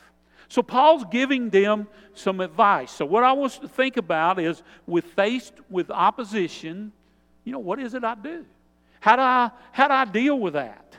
So 0.49 0.62
Paul's 0.62 1.05
giving 1.11 1.49
them 1.49 1.88
some 2.14 2.41
advice. 2.41 2.91
So 2.91 3.07
what 3.07 3.25
I 3.25 3.33
want 3.33 3.52
to 3.55 3.69
think 3.69 3.97
about 3.97 4.38
is 4.38 4.62
with 4.87 5.07
faced 5.07 5.55
with 5.71 5.91
opposition, 5.91 6.93
you 7.45 7.52
know, 7.52 7.59
what 7.59 7.81
is 7.81 7.95
it 7.95 8.05
I 8.05 8.14
do? 8.14 8.45
How 9.00 9.17
do 9.17 9.23
I 9.23 9.50
how 9.73 9.88
do 9.88 9.95
I 9.95 10.05
deal 10.05 10.38
with 10.38 10.52
that? 10.52 10.95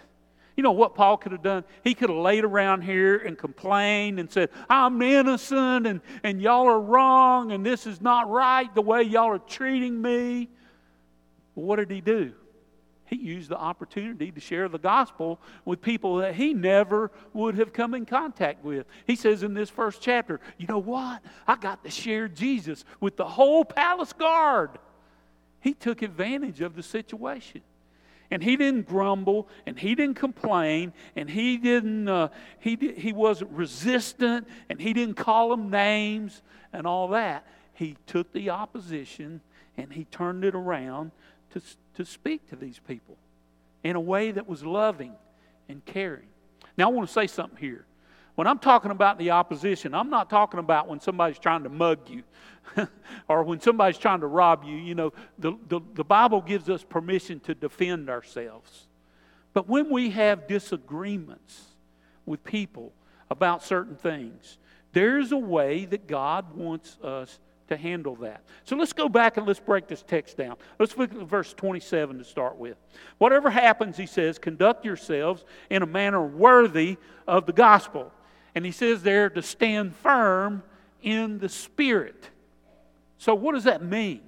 You 0.56 0.64
know 0.64 0.72
what 0.72 0.94
Paul 0.94 1.18
could 1.18 1.32
have 1.32 1.42
done? 1.42 1.64
He 1.84 1.94
could 1.94 2.10
have 2.10 2.20
laid 2.20 2.44
around 2.44 2.82
here 2.82 3.18
and 3.18 3.38
complained 3.38 4.20
and 4.20 4.32
said, 4.32 4.50
I'm 4.70 5.02
innocent 5.02 5.88
and, 5.88 6.02
and 6.24 6.42
y'all 6.42 6.68
are 6.68 6.80
wrong 6.80 7.52
and 7.52 7.66
this 7.66 7.88
is 7.88 8.02
not 8.02 8.30
right 8.30 8.74
the 8.76 8.82
way 8.82 9.02
y'all 9.04 9.32
are 9.32 9.40
treating 9.40 10.02
me. 10.02 10.50
But 11.56 11.62
what 11.64 11.76
did 11.78 11.90
he 11.90 12.02
do? 12.02 12.34
he 13.14 13.28
used 13.28 13.50
the 13.50 13.58
opportunity 13.58 14.32
to 14.32 14.40
share 14.40 14.68
the 14.68 14.80
gospel 14.80 15.40
with 15.66 15.82
people 15.82 16.18
that 16.18 16.36
he 16.36 16.54
never 16.54 17.12
would 17.34 17.56
have 17.56 17.74
come 17.74 17.94
in 17.94 18.06
contact 18.06 18.64
with. 18.64 18.86
He 19.06 19.16
says 19.16 19.44
in 19.44 19.54
this 19.54 19.70
first 19.70 20.02
chapter, 20.02 20.40
You 20.58 20.68
know 20.68 20.80
what? 20.80 21.22
I 21.48 21.56
got 21.56 21.84
to 21.84 21.92
share 21.92 22.28
Jesus 22.28 22.86
with 23.00 23.18
the 23.18 23.26
whole 23.26 23.66
palace 23.66 24.14
guard. 24.14 24.72
He 25.60 25.74
took 25.74 26.02
advantage 26.02 26.62
of 26.62 26.76
the 26.76 26.84
situation. 26.84 27.62
And 28.34 28.44
he 28.44 28.56
didn't 28.56 28.88
grumble 28.88 29.48
and 29.68 29.78
he 29.78 29.94
didn't 29.94 30.16
complain 30.16 30.92
and 31.16 31.30
he 31.30 31.58
didn't 31.58 32.08
uh, 32.08 32.30
he, 32.60 32.76
he 32.98 33.14
wasn't 33.14 33.52
resistant 33.52 34.48
and 34.72 34.82
he 34.82 34.92
didn't 34.92 35.18
call 35.18 35.50
them 35.50 35.70
names 35.70 36.42
and 36.74 36.88
all 36.88 37.10
that. 37.10 37.46
He 37.76 37.96
took 38.08 38.34
the 38.34 38.50
opposition 38.50 39.40
and 39.78 39.94
he 39.94 40.06
turned 40.06 40.44
it 40.44 40.56
around 40.56 41.12
to, 41.52 41.62
to 41.94 42.04
speak 42.06 42.50
to 42.50 42.56
these 42.56 42.80
people 42.80 43.18
in 43.84 43.96
a 43.96 44.02
way 44.02 44.32
that 44.32 44.48
was 44.48 44.66
loving 44.66 45.14
and 45.70 45.86
caring. 45.86 46.30
Now, 46.76 46.90
I 46.90 46.92
want 46.92 47.08
to 47.08 47.14
say 47.14 47.28
something 47.28 47.60
here. 47.60 47.86
When 48.34 48.48
I'm 48.48 48.58
talking 48.58 48.90
about 48.90 49.20
the 49.20 49.30
opposition, 49.30 49.94
I'm 49.94 50.10
not 50.10 50.32
talking 50.32 50.60
about 50.60 50.88
when 50.88 51.00
somebody's 51.00 51.38
trying 51.38 51.62
to 51.64 51.70
mug 51.70 52.10
you 52.10 52.24
or 53.28 53.44
when 53.44 53.60
somebody's 53.60 53.98
trying 53.98 54.22
to 54.22 54.28
rob 54.28 54.64
you. 54.64 54.76
You 54.76 54.96
know, 54.96 55.14
the, 55.38 55.54
the, 55.68 55.82
the 55.94 56.04
Bible 56.04 56.42
gives 56.42 56.70
us 56.70 56.84
permission 56.84 57.40
to 57.42 57.56
defend 57.56 58.10
ourselves. 58.10 58.88
But 59.54 59.68
when 59.70 59.90
we 59.90 60.10
have 60.12 60.48
disagreements 60.48 61.62
with 62.26 62.44
people 62.44 62.94
about 63.30 63.64
certain 63.64 63.96
things, 63.96 64.58
there's 64.94 65.32
a 65.32 65.38
way 65.38 65.86
that 65.86 66.08
God 66.08 66.56
wants 66.56 66.98
us 67.04 67.40
to 67.68 67.78
handle 67.78 68.16
that. 68.18 68.44
So 68.66 68.76
let's 68.76 68.94
go 68.94 69.08
back 69.08 69.38
and 69.38 69.48
let's 69.48 69.60
break 69.60 69.88
this 69.88 70.04
text 70.04 70.38
down. 70.38 70.58
Let's 70.80 70.98
look 70.98 71.14
at 71.14 71.20
verse 71.22 71.54
27 71.54 72.18
to 72.18 72.24
start 72.24 72.58
with. 72.58 72.78
Whatever 73.18 73.50
happens, 73.50 73.98
he 73.98 74.06
says, 74.06 74.38
conduct 74.38 74.86
yourselves 74.86 75.46
in 75.70 75.82
a 75.82 75.86
manner 75.86 76.24
worthy 76.24 76.98
of 77.28 77.46
the 77.46 77.54
gospel. 77.54 78.12
And 78.56 78.66
he 78.66 78.72
says 78.72 79.04
there 79.04 79.30
to 79.30 79.42
stand 79.42 79.96
firm 79.96 80.64
in 81.02 81.40
the 81.40 81.50
Spirit. 81.50 82.30
So, 83.18 83.36
what 83.36 83.54
does 83.54 83.64
that 83.66 83.84
mean? 83.84 84.22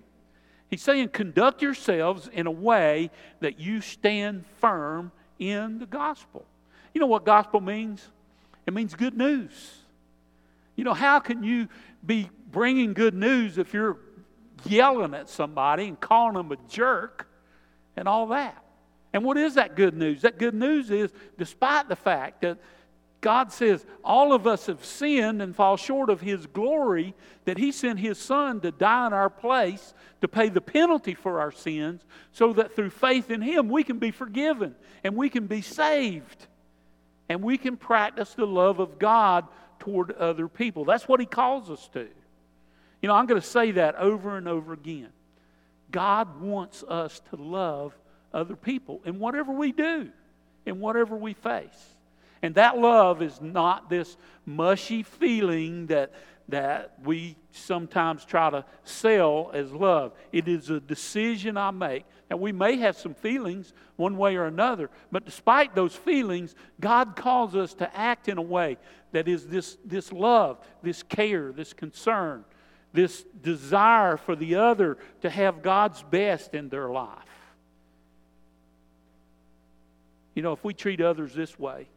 He's 0.69 0.81
saying, 0.81 1.09
conduct 1.09 1.61
yourselves 1.61 2.29
in 2.31 2.47
a 2.47 2.51
way 2.51 3.11
that 3.39 3.59
you 3.59 3.81
stand 3.81 4.45
firm 4.59 5.11
in 5.37 5.79
the 5.79 5.85
gospel. 5.85 6.45
You 6.93 7.01
know 7.01 7.07
what 7.07 7.25
gospel 7.25 7.61
means? 7.61 8.07
It 8.65 8.73
means 8.73 8.95
good 8.95 9.17
news. 9.17 9.51
You 10.75 10.83
know, 10.83 10.93
how 10.93 11.19
can 11.19 11.43
you 11.43 11.67
be 12.05 12.29
bringing 12.51 12.93
good 12.93 13.13
news 13.13 13.57
if 13.57 13.73
you're 13.73 13.97
yelling 14.65 15.13
at 15.13 15.29
somebody 15.29 15.87
and 15.87 15.99
calling 15.99 16.35
them 16.35 16.51
a 16.51 16.57
jerk 16.69 17.27
and 17.95 18.07
all 18.07 18.27
that. 18.27 18.63
And 19.13 19.23
what 19.23 19.37
is 19.37 19.55
that 19.55 19.75
good 19.75 19.95
news? 19.95 20.21
That 20.23 20.37
good 20.37 20.53
news 20.53 20.91
is, 20.91 21.11
despite 21.37 21.87
the 21.87 21.95
fact 21.95 22.41
that 22.41 22.57
God 23.25 23.51
says 23.51 23.83
all 24.03 24.33
of 24.33 24.45
us 24.45 24.67
have 24.67 24.85
sinned 24.85 25.41
and 25.41 25.55
fall 25.55 25.77
short 25.77 26.11
of 26.11 26.21
His 26.21 26.45
glory, 26.45 27.15
that 27.45 27.57
He 27.57 27.71
sent 27.71 27.97
His 27.97 28.19
Son 28.19 28.61
to 28.61 28.69
die 28.69 29.07
in 29.07 29.13
our 29.13 29.31
place 29.31 29.95
to 30.21 30.27
pay 30.27 30.49
the 30.49 30.61
penalty 30.61 31.15
for 31.15 31.39
our 31.39 31.51
sins, 31.51 32.05
so 32.31 32.53
that 32.53 32.75
through 32.75 32.91
faith 32.91 33.31
in 33.31 33.41
Him 33.41 33.67
we 33.67 33.83
can 33.83 33.97
be 33.97 34.11
forgiven 34.11 34.75
and 35.03 35.15
we 35.15 35.29
can 35.29 35.47
be 35.47 35.63
saved 35.63 36.45
and 37.27 37.41
we 37.41 37.57
can 37.57 37.77
practice 37.77 38.35
the 38.35 38.45
love 38.45 38.77
of 38.77 38.99
God 38.99 39.47
toward 39.79 40.11
other 40.11 40.47
people. 40.47 40.85
That's 40.85 41.07
what 41.07 41.19
He 41.19 41.25
calls 41.25 41.71
us 41.71 41.89
to. 41.93 42.07
You 43.01 43.09
know, 43.09 43.15
I'm 43.15 43.25
going 43.25 43.41
to 43.41 43.47
say 43.47 43.71
that 43.71 43.95
over 43.95 44.37
and 44.37 44.47
over 44.47 44.71
again. 44.71 45.09
God 45.89 46.39
wants 46.39 46.83
us 46.83 47.23
to 47.31 47.37
love 47.37 47.97
other 48.31 48.55
people 48.55 49.01
in 49.03 49.17
whatever 49.17 49.51
we 49.51 49.71
do, 49.71 50.11
in 50.67 50.79
whatever 50.79 51.15
we 51.17 51.33
face. 51.33 51.94
And 52.41 52.55
that 52.55 52.77
love 52.77 53.21
is 53.21 53.41
not 53.41 53.89
this 53.89 54.17
mushy 54.45 55.03
feeling 55.03 55.87
that, 55.87 56.13
that 56.49 56.93
we 57.03 57.37
sometimes 57.51 58.25
try 58.25 58.49
to 58.49 58.65
sell 58.83 59.51
as 59.53 59.71
love. 59.71 60.13
It 60.31 60.47
is 60.47 60.69
a 60.69 60.79
decision 60.79 61.57
I 61.57 61.71
make. 61.71 62.05
And 62.29 62.39
we 62.39 62.51
may 62.51 62.77
have 62.77 62.97
some 62.97 63.13
feelings 63.13 63.73
one 63.95 64.17
way 64.17 64.35
or 64.35 64.45
another, 64.45 64.89
but 65.11 65.25
despite 65.25 65.75
those 65.75 65.95
feelings, 65.95 66.55
God 66.79 67.15
calls 67.15 67.55
us 67.55 67.73
to 67.75 67.97
act 67.97 68.27
in 68.27 68.37
a 68.37 68.41
way 68.41 68.77
that 69.11 69.27
is 69.27 69.47
this, 69.47 69.77
this 69.85 70.11
love, 70.11 70.57
this 70.83 71.03
care, 71.03 71.51
this 71.51 71.71
concern, 71.71 72.43
this 72.93 73.23
desire 73.41 74.17
for 74.17 74.35
the 74.35 74.55
other 74.55 74.97
to 75.21 75.29
have 75.29 75.61
God's 75.61 76.01
best 76.03 76.53
in 76.53 76.69
their 76.69 76.89
life. 76.89 77.19
You 80.33 80.41
know, 80.41 80.51
if 80.51 80.63
we 80.63 80.73
treat 80.73 80.99
others 80.99 81.33
this 81.33 81.57
way, 81.57 81.87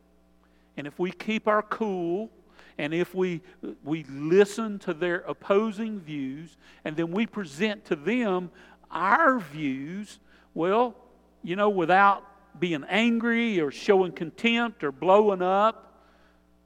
and 0.79 0.87
if 0.87 0.97
we 0.99 1.11
keep 1.11 1.49
our 1.49 1.61
cool, 1.61 2.31
and 2.79 2.95
if 2.95 3.13
we, 3.13 3.43
we 3.83 4.05
listen 4.05 4.79
to 4.79 4.95
their 4.95 5.17
opposing 5.27 5.99
views, 5.99 6.57
and 6.85 6.97
then 6.97 7.11
we 7.11 7.27
present 7.27 7.85
to 7.87 7.97
them 7.97 8.51
our 8.89 9.41
views, 9.41 10.21
well, 10.55 10.95
you 11.43 11.57
know, 11.57 11.69
without 11.69 12.23
being 12.61 12.85
angry 12.89 13.61
or 13.61 13.73
showing 13.73 14.13
contempt 14.13 14.85
or 14.85 14.93
blowing 14.93 15.43
up, 15.43 16.05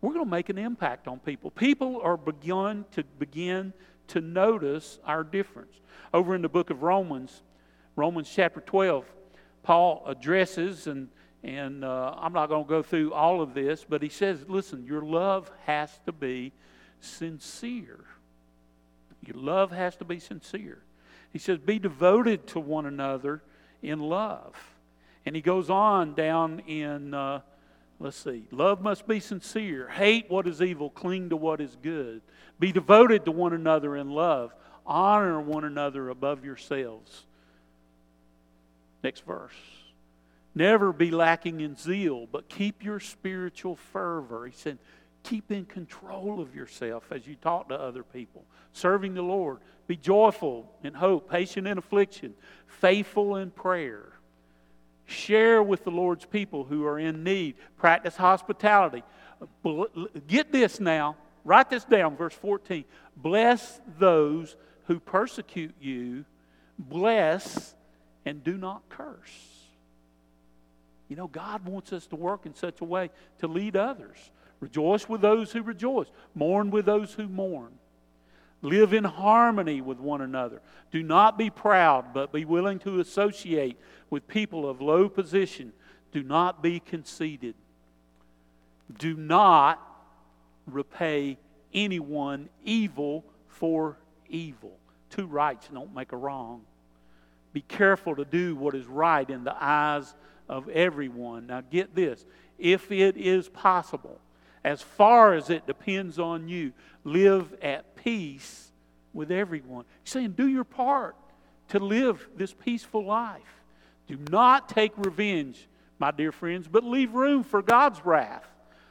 we're 0.02 0.12
going 0.12 0.26
to 0.26 0.30
make 0.30 0.50
an 0.50 0.58
impact 0.58 1.08
on 1.08 1.18
people. 1.18 1.50
People 1.50 1.98
are 2.02 2.18
begun 2.18 2.84
to 2.92 3.04
begin 3.18 3.72
to 4.08 4.20
notice 4.20 4.98
our 5.06 5.24
difference. 5.24 5.80
Over 6.12 6.34
in 6.34 6.42
the 6.42 6.50
book 6.50 6.68
of 6.68 6.82
Romans, 6.82 7.42
Romans 7.96 8.30
chapter 8.30 8.60
12, 8.60 9.06
Paul 9.62 10.02
addresses, 10.06 10.86
and, 10.86 11.08
and 11.44 11.84
uh, 11.84 12.14
I'm 12.16 12.32
not 12.32 12.48
going 12.48 12.64
to 12.64 12.68
go 12.68 12.82
through 12.82 13.12
all 13.12 13.40
of 13.40 13.54
this, 13.54 13.84
but 13.88 14.02
he 14.02 14.08
says, 14.08 14.44
listen, 14.48 14.86
your 14.86 15.02
love 15.02 15.50
has 15.66 15.90
to 16.06 16.12
be 16.12 16.52
sincere. 17.00 18.04
Your 19.26 19.36
love 19.36 19.72
has 19.72 19.96
to 19.96 20.04
be 20.04 20.20
sincere. 20.20 20.82
He 21.32 21.38
says, 21.38 21.58
be 21.58 21.78
devoted 21.78 22.46
to 22.48 22.60
one 22.60 22.86
another 22.86 23.42
in 23.82 23.98
love. 23.98 24.54
And 25.26 25.34
he 25.34 25.42
goes 25.42 25.70
on 25.70 26.14
down 26.14 26.60
in, 26.60 27.14
uh, 27.14 27.40
let's 27.98 28.16
see, 28.16 28.46
love 28.50 28.80
must 28.80 29.08
be 29.08 29.18
sincere. 29.18 29.88
Hate 29.88 30.30
what 30.30 30.46
is 30.46 30.62
evil, 30.62 30.90
cling 30.90 31.30
to 31.30 31.36
what 31.36 31.60
is 31.60 31.76
good. 31.82 32.20
Be 32.60 32.70
devoted 32.70 33.24
to 33.24 33.32
one 33.32 33.52
another 33.52 33.96
in 33.96 34.10
love. 34.10 34.54
Honor 34.86 35.40
one 35.40 35.64
another 35.64 36.08
above 36.08 36.44
yourselves. 36.44 37.24
Next 39.02 39.24
verse. 39.24 39.52
Never 40.54 40.92
be 40.92 41.10
lacking 41.10 41.60
in 41.60 41.76
zeal, 41.76 42.26
but 42.30 42.48
keep 42.48 42.84
your 42.84 43.00
spiritual 43.00 43.76
fervor. 43.76 44.46
He 44.46 44.52
said, 44.52 44.78
keep 45.22 45.50
in 45.50 45.64
control 45.64 46.40
of 46.40 46.54
yourself 46.54 47.04
as 47.10 47.26
you 47.26 47.36
talk 47.36 47.68
to 47.68 47.74
other 47.74 48.02
people, 48.02 48.44
serving 48.72 49.14
the 49.14 49.22
Lord. 49.22 49.58
Be 49.86 49.96
joyful 49.96 50.70
in 50.82 50.94
hope, 50.94 51.30
patient 51.30 51.66
in 51.66 51.78
affliction, 51.78 52.34
faithful 52.66 53.36
in 53.36 53.50
prayer. 53.50 54.12
Share 55.06 55.62
with 55.62 55.84
the 55.84 55.90
Lord's 55.90 56.24
people 56.24 56.64
who 56.64 56.86
are 56.86 56.98
in 56.98 57.24
need. 57.24 57.56
Practice 57.76 58.16
hospitality. 58.16 59.02
Get 60.26 60.52
this 60.52 60.80
now. 60.80 61.16
Write 61.44 61.70
this 61.70 61.84
down, 61.84 62.16
verse 62.16 62.34
14. 62.34 62.84
Bless 63.16 63.80
those 63.98 64.56
who 64.86 65.00
persecute 65.00 65.74
you, 65.80 66.24
bless 66.78 67.74
and 68.24 68.44
do 68.44 68.56
not 68.56 68.82
curse. 68.88 69.51
You 71.12 71.16
know, 71.16 71.26
God 71.26 71.66
wants 71.66 71.92
us 71.92 72.06
to 72.06 72.16
work 72.16 72.46
in 72.46 72.54
such 72.54 72.80
a 72.80 72.86
way 72.86 73.10
to 73.40 73.46
lead 73.46 73.76
others. 73.76 74.16
Rejoice 74.60 75.10
with 75.10 75.20
those 75.20 75.52
who 75.52 75.62
rejoice, 75.62 76.06
mourn 76.34 76.70
with 76.70 76.86
those 76.86 77.12
who 77.12 77.28
mourn. 77.28 77.72
Live 78.62 78.94
in 78.94 79.04
harmony 79.04 79.82
with 79.82 79.98
one 79.98 80.22
another. 80.22 80.62
Do 80.90 81.02
not 81.02 81.36
be 81.36 81.50
proud, 81.50 82.14
but 82.14 82.32
be 82.32 82.46
willing 82.46 82.78
to 82.78 83.00
associate 83.00 83.78
with 84.08 84.26
people 84.26 84.66
of 84.66 84.80
low 84.80 85.10
position. 85.10 85.74
Do 86.12 86.22
not 86.22 86.62
be 86.62 86.80
conceited. 86.80 87.56
Do 88.98 89.14
not 89.14 89.86
repay 90.66 91.36
anyone 91.74 92.48
evil 92.64 93.22
for 93.48 93.98
evil. 94.30 94.78
Two 95.10 95.26
rights 95.26 95.68
don't 95.68 95.94
make 95.94 96.12
a 96.12 96.16
wrong. 96.16 96.62
Be 97.52 97.60
careful 97.60 98.16
to 98.16 98.24
do 98.24 98.56
what 98.56 98.74
is 98.74 98.86
right 98.86 99.28
in 99.28 99.44
the 99.44 99.54
eyes 99.62 100.14
of 100.48 100.68
everyone. 100.68 101.46
Now, 101.46 101.62
get 101.62 101.94
this 101.94 102.24
if 102.58 102.92
it 102.92 103.16
is 103.16 103.48
possible, 103.48 104.20
as 104.64 104.82
far 104.82 105.34
as 105.34 105.50
it 105.50 105.66
depends 105.66 106.18
on 106.18 106.48
you, 106.48 106.72
live 107.04 107.52
at 107.60 107.96
peace 107.96 108.70
with 109.12 109.30
everyone. 109.30 109.84
He's 110.04 110.12
saying, 110.12 110.32
do 110.32 110.46
your 110.46 110.64
part 110.64 111.16
to 111.68 111.78
live 111.78 112.28
this 112.36 112.52
peaceful 112.52 113.04
life. 113.04 113.62
Do 114.06 114.18
not 114.30 114.68
take 114.68 114.92
revenge, 114.96 115.68
my 115.98 116.10
dear 116.10 116.32
friends, 116.32 116.68
but 116.68 116.84
leave 116.84 117.14
room 117.14 117.42
for 117.42 117.62
God's 117.62 118.04
wrath. 118.04 118.46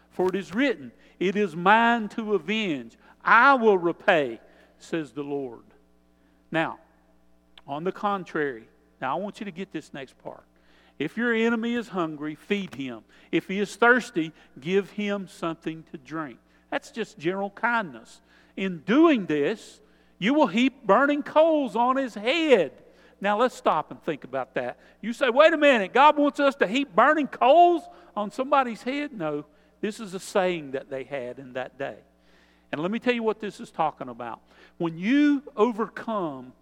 For 0.10 0.28
it 0.28 0.36
is 0.36 0.54
written, 0.54 0.92
It 1.20 1.36
is 1.36 1.56
mine 1.56 2.10
to 2.10 2.34
avenge. 2.34 2.98
I 3.24 3.54
will 3.54 3.78
repay, 3.78 4.40
says 4.80 5.12
the 5.12 5.24
Lord. 5.24 5.64
Now, 6.52 6.80
on 7.68 7.84
the 7.84 7.92
contrary, 7.92 8.68
now 9.00 9.16
I 9.16 9.20
want 9.20 9.40
you 9.40 9.46
to 9.46 9.52
get 9.52 9.72
this 9.72 9.94
next 9.94 10.18
part. 10.24 10.44
If 11.02 11.18
your 11.18 11.34
enemy 11.34 11.74
is 11.74 11.88
hungry, 11.88 12.36
feed 12.36 12.76
him. 12.76 13.02
If 13.32 13.48
he 13.48 13.60
is 13.60 13.76
thirsty, 13.76 14.34
give 14.60 14.92
him 14.92 15.28
something 15.28 15.84
to 15.92 15.98
drink. 15.98 16.38
That's 16.70 16.92
just 16.92 17.18
general 17.18 17.50
kindness. 17.50 18.22
In 18.56 18.80
doing 18.80 19.26
this, 19.26 19.82
you 20.20 20.36
will 20.36 20.46
heap 20.46 20.86
burning 20.86 21.24
coals 21.24 21.76
on 21.76 21.98
his 21.98 22.14
head. 22.14 22.72
Now 23.20 23.40
let's 23.40 23.56
stop 23.56 23.90
and 23.90 24.02
think 24.04 24.24
about 24.24 24.54
that. 24.54 24.78
You 25.02 25.14
say, 25.14 25.30
wait 25.32 25.54
a 25.54 25.58
minute, 25.58 25.92
God 25.92 26.18
wants 26.18 26.40
us 26.40 26.54
to 26.56 26.68
heap 26.68 26.96
burning 26.96 27.28
coals 27.28 27.82
on 28.16 28.30
somebody's 28.30 28.84
head? 28.84 29.12
No, 29.12 29.46
this 29.80 30.00
is 30.00 30.14
a 30.14 30.20
saying 30.20 30.72
that 30.72 30.92
they 30.92 31.04
had 31.04 31.40
in 31.40 31.54
that 31.54 31.80
day. 31.80 31.98
And 32.72 32.80
let 32.80 32.92
me 32.92 33.00
tell 33.00 33.14
you 33.14 33.24
what 33.24 33.40
this 33.40 33.60
is 33.60 33.72
talking 33.72 34.08
about. 34.08 34.40
When 34.78 35.00
you 35.00 35.42
overcome 35.58 36.54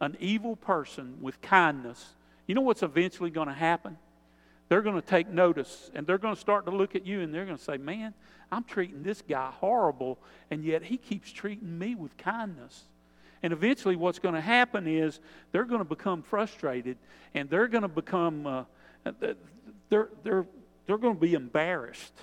an 0.00 0.14
evil 0.20 0.56
person 0.56 1.16
with 1.22 1.40
kindness, 1.40 2.14
you 2.48 2.54
know 2.54 2.62
what's 2.62 2.82
eventually 2.82 3.30
going 3.30 3.46
to 3.46 3.54
happen? 3.54 3.96
They're 4.68 4.82
going 4.82 5.00
to 5.00 5.06
take 5.06 5.28
notice 5.28 5.90
and 5.94 6.06
they're 6.06 6.18
going 6.18 6.34
to 6.34 6.40
start 6.40 6.64
to 6.66 6.72
look 6.72 6.96
at 6.96 7.06
you 7.06 7.20
and 7.20 7.32
they're 7.32 7.44
going 7.44 7.56
to 7.56 7.62
say, 7.62 7.76
Man, 7.76 8.14
I'm 8.50 8.64
treating 8.64 9.02
this 9.02 9.22
guy 9.22 9.50
horrible, 9.50 10.18
and 10.50 10.64
yet 10.64 10.82
he 10.82 10.96
keeps 10.96 11.30
treating 11.30 11.78
me 11.78 11.94
with 11.94 12.16
kindness. 12.16 12.84
And 13.42 13.52
eventually, 13.52 13.94
what's 13.94 14.18
going 14.18 14.34
to 14.34 14.40
happen 14.40 14.88
is 14.88 15.20
they're 15.52 15.64
going 15.64 15.80
to 15.80 15.84
become 15.84 16.22
frustrated 16.22 16.96
and 17.34 17.48
they're 17.48 17.68
going 17.68 17.82
to 17.82 17.88
become, 17.88 18.46
uh, 18.46 18.64
they're, 19.88 20.08
they're, 20.24 20.46
they're 20.86 20.98
going 20.98 21.14
to 21.14 21.20
be 21.20 21.34
embarrassed 21.34 22.14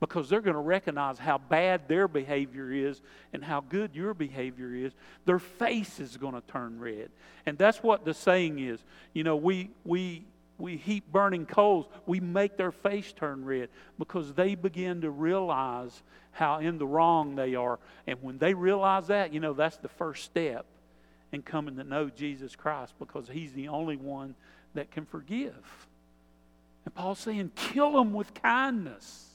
because 0.00 0.28
they're 0.28 0.40
going 0.40 0.54
to 0.54 0.60
recognize 0.60 1.18
how 1.18 1.38
bad 1.38 1.88
their 1.88 2.06
behavior 2.06 2.70
is 2.70 3.00
and 3.32 3.42
how 3.42 3.60
good 3.60 3.94
your 3.94 4.12
behavior 4.14 4.74
is. 4.74 4.92
Their 5.24 5.38
face 5.38 6.00
is 6.00 6.16
going 6.16 6.34
to 6.34 6.42
turn 6.42 6.78
red. 6.78 7.10
And 7.46 7.56
that's 7.56 7.82
what 7.82 8.04
the 8.04 8.12
saying 8.12 8.58
is. 8.58 8.84
You 9.14 9.24
know, 9.24 9.36
we, 9.36 9.70
we, 9.84 10.24
we 10.58 10.76
heap 10.76 11.10
burning 11.10 11.46
coals, 11.46 11.86
we 12.04 12.20
make 12.20 12.56
their 12.56 12.72
face 12.72 13.12
turn 13.12 13.44
red 13.44 13.68
because 13.98 14.34
they 14.34 14.54
begin 14.54 15.00
to 15.00 15.10
realize 15.10 16.02
how 16.32 16.58
in 16.58 16.76
the 16.76 16.86
wrong 16.86 17.34
they 17.34 17.54
are. 17.54 17.78
And 18.06 18.22
when 18.22 18.36
they 18.36 18.52
realize 18.52 19.06
that, 19.06 19.32
you 19.32 19.40
know, 19.40 19.54
that's 19.54 19.78
the 19.78 19.88
first 19.88 20.24
step 20.24 20.66
in 21.32 21.42
coming 21.42 21.76
to 21.76 21.84
know 21.84 22.10
Jesus 22.10 22.54
Christ 22.54 22.94
because 22.98 23.28
He's 23.28 23.52
the 23.54 23.68
only 23.68 23.96
one 23.96 24.34
that 24.74 24.90
can 24.90 25.06
forgive. 25.06 25.86
And 26.84 26.94
Paul's 26.94 27.18
saying, 27.18 27.52
kill 27.56 27.92
them 27.92 28.12
with 28.12 28.34
kindness. 28.34 29.26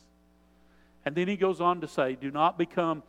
And 1.05 1.15
then 1.15 1.27
he 1.27 1.35
goes 1.35 1.61
on 1.61 1.81
to 1.81 1.87
say, 1.87 2.15
do 2.15 2.31
not 2.31 2.57
become, 2.57 3.03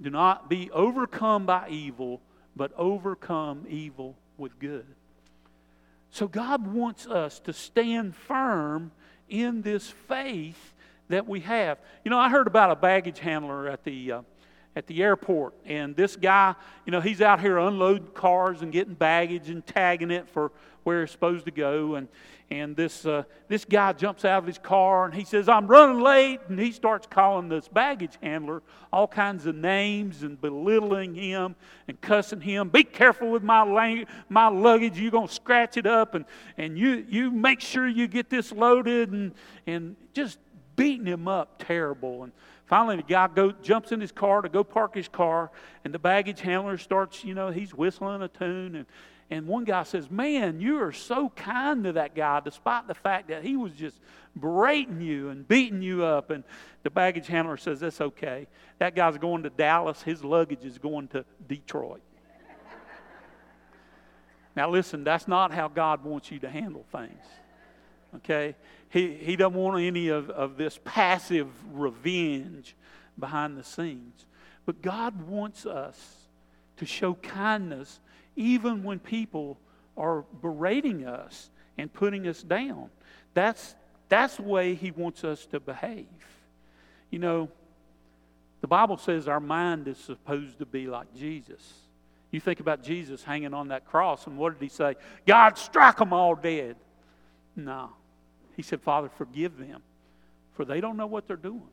do 0.00 0.10
not 0.10 0.48
be 0.48 0.70
overcome 0.70 1.46
by 1.46 1.68
evil, 1.68 2.20
but 2.56 2.72
overcome 2.76 3.66
evil 3.68 4.16
with 4.36 4.58
good. 4.58 4.86
So 6.10 6.28
God 6.28 6.66
wants 6.72 7.06
us 7.06 7.40
to 7.40 7.52
stand 7.52 8.14
firm 8.14 8.92
in 9.28 9.62
this 9.62 9.88
faith 9.88 10.74
that 11.08 11.26
we 11.28 11.40
have. 11.40 11.78
You 12.04 12.10
know, 12.10 12.18
I 12.18 12.28
heard 12.28 12.46
about 12.46 12.70
a 12.70 12.76
baggage 12.76 13.18
handler 13.18 13.68
at 13.68 13.84
the 13.84 14.12
uh, 14.12 14.22
at 14.76 14.86
the 14.86 15.02
airport, 15.02 15.54
and 15.64 15.94
this 15.94 16.16
guy, 16.16 16.54
you 16.84 16.90
know, 16.90 17.00
he's 17.00 17.20
out 17.20 17.40
here 17.40 17.58
unloading 17.58 18.08
cars 18.08 18.62
and 18.62 18.72
getting 18.72 18.94
baggage 18.94 19.48
and 19.48 19.64
tagging 19.66 20.10
it 20.10 20.28
for 20.28 20.50
where 20.82 21.02
it's 21.02 21.12
supposed 21.12 21.44
to 21.46 21.50
go. 21.50 21.94
And 21.94 22.08
and 22.50 22.76
this 22.76 23.06
uh, 23.06 23.24
this 23.48 23.64
guy 23.64 23.92
jumps 23.94 24.24
out 24.24 24.38
of 24.38 24.46
his 24.46 24.58
car 24.58 25.06
and 25.06 25.14
he 25.14 25.24
says, 25.24 25.48
"I'm 25.48 25.66
running 25.66 26.00
late," 26.00 26.40
and 26.48 26.58
he 26.58 26.72
starts 26.72 27.06
calling 27.06 27.48
this 27.48 27.68
baggage 27.68 28.18
handler 28.22 28.62
all 28.92 29.08
kinds 29.08 29.46
of 29.46 29.56
names 29.56 30.22
and 30.22 30.40
belittling 30.40 31.14
him 31.14 31.56
and 31.88 32.00
cussing 32.00 32.40
him. 32.40 32.68
Be 32.68 32.84
careful 32.84 33.30
with 33.30 33.42
my 33.42 33.62
lang- 33.62 34.06
my 34.28 34.48
luggage. 34.48 34.98
You're 34.98 35.10
gonna 35.10 35.28
scratch 35.28 35.76
it 35.76 35.86
up, 35.86 36.14
and 36.14 36.24
and 36.58 36.78
you 36.78 37.06
you 37.08 37.30
make 37.30 37.60
sure 37.60 37.88
you 37.88 38.06
get 38.06 38.28
this 38.28 38.52
loaded, 38.52 39.10
and 39.10 39.32
and 39.66 39.96
just 40.12 40.38
beating 40.76 41.06
him 41.06 41.26
up 41.26 41.62
terrible. 41.64 42.24
And 42.24 42.32
finally, 42.66 42.96
the 42.96 43.02
guy 43.02 43.28
go, 43.28 43.52
jumps 43.52 43.92
in 43.92 44.00
his 44.00 44.12
car 44.12 44.42
to 44.42 44.48
go 44.48 44.64
park 44.64 44.94
his 44.94 45.08
car, 45.08 45.50
and 45.84 45.92
the 45.94 45.98
baggage 45.98 46.40
handler 46.40 46.78
starts, 46.78 47.24
you 47.24 47.34
know, 47.34 47.50
he's 47.50 47.74
whistling 47.74 48.22
a 48.22 48.28
tune, 48.28 48.76
and 48.76 48.86
and 49.30 49.46
one 49.46 49.64
guy 49.64 49.82
says, 49.84 50.10
Man, 50.10 50.60
you 50.60 50.80
are 50.80 50.92
so 50.92 51.30
kind 51.30 51.84
to 51.84 51.92
that 51.92 52.14
guy, 52.14 52.40
despite 52.40 52.86
the 52.86 52.94
fact 52.94 53.28
that 53.28 53.42
he 53.42 53.56
was 53.56 53.72
just 53.72 53.98
berating 54.38 55.00
you 55.00 55.30
and 55.30 55.46
beating 55.46 55.82
you 55.82 56.04
up. 56.04 56.30
And 56.30 56.44
the 56.82 56.90
baggage 56.90 57.26
handler 57.26 57.56
says, 57.56 57.80
That's 57.80 58.00
okay. 58.00 58.46
That 58.78 58.94
guy's 58.94 59.16
going 59.16 59.42
to 59.44 59.50
Dallas, 59.50 60.02
his 60.02 60.22
luggage 60.22 60.64
is 60.64 60.78
going 60.78 61.08
to 61.08 61.24
Detroit. 61.48 62.02
now, 64.54 64.68
listen, 64.70 65.04
that's 65.04 65.26
not 65.26 65.52
how 65.52 65.68
God 65.68 66.04
wants 66.04 66.30
you 66.30 66.38
to 66.40 66.50
handle 66.50 66.84
things. 66.92 67.24
Okay? 68.16 68.54
He, 68.94 69.12
he 69.12 69.34
doesn't 69.34 69.58
want 69.58 69.82
any 69.82 70.06
of, 70.06 70.30
of 70.30 70.56
this 70.56 70.78
passive 70.84 71.48
revenge 71.72 72.76
behind 73.18 73.58
the 73.58 73.64
scenes. 73.64 74.24
But 74.66 74.82
God 74.82 75.20
wants 75.26 75.66
us 75.66 75.98
to 76.76 76.86
show 76.86 77.14
kindness 77.14 77.98
even 78.36 78.84
when 78.84 79.00
people 79.00 79.58
are 79.96 80.24
berating 80.40 81.08
us 81.08 81.50
and 81.76 81.92
putting 81.92 82.28
us 82.28 82.40
down. 82.40 82.88
That's, 83.34 83.74
that's 84.08 84.36
the 84.36 84.44
way 84.44 84.76
He 84.76 84.92
wants 84.92 85.24
us 85.24 85.44
to 85.46 85.58
behave. 85.58 86.06
You 87.10 87.18
know, 87.18 87.48
the 88.60 88.68
Bible 88.68 88.96
says 88.96 89.26
our 89.26 89.40
mind 89.40 89.88
is 89.88 89.98
supposed 89.98 90.60
to 90.60 90.66
be 90.66 90.86
like 90.86 91.12
Jesus. 91.16 91.72
You 92.30 92.38
think 92.38 92.60
about 92.60 92.84
Jesus 92.84 93.24
hanging 93.24 93.54
on 93.54 93.68
that 93.68 93.86
cross, 93.86 94.28
and 94.28 94.38
what 94.38 94.56
did 94.56 94.62
He 94.62 94.68
say? 94.68 94.94
God, 95.26 95.58
strike 95.58 95.96
them 95.96 96.12
all 96.12 96.36
dead. 96.36 96.76
No. 97.56 97.90
He 98.56 98.62
said, 98.62 98.80
Father, 98.80 99.08
forgive 99.08 99.58
them, 99.58 99.82
for 100.54 100.64
they 100.64 100.80
don't 100.80 100.96
know 100.96 101.06
what 101.06 101.26
they're 101.26 101.36
doing. 101.36 101.68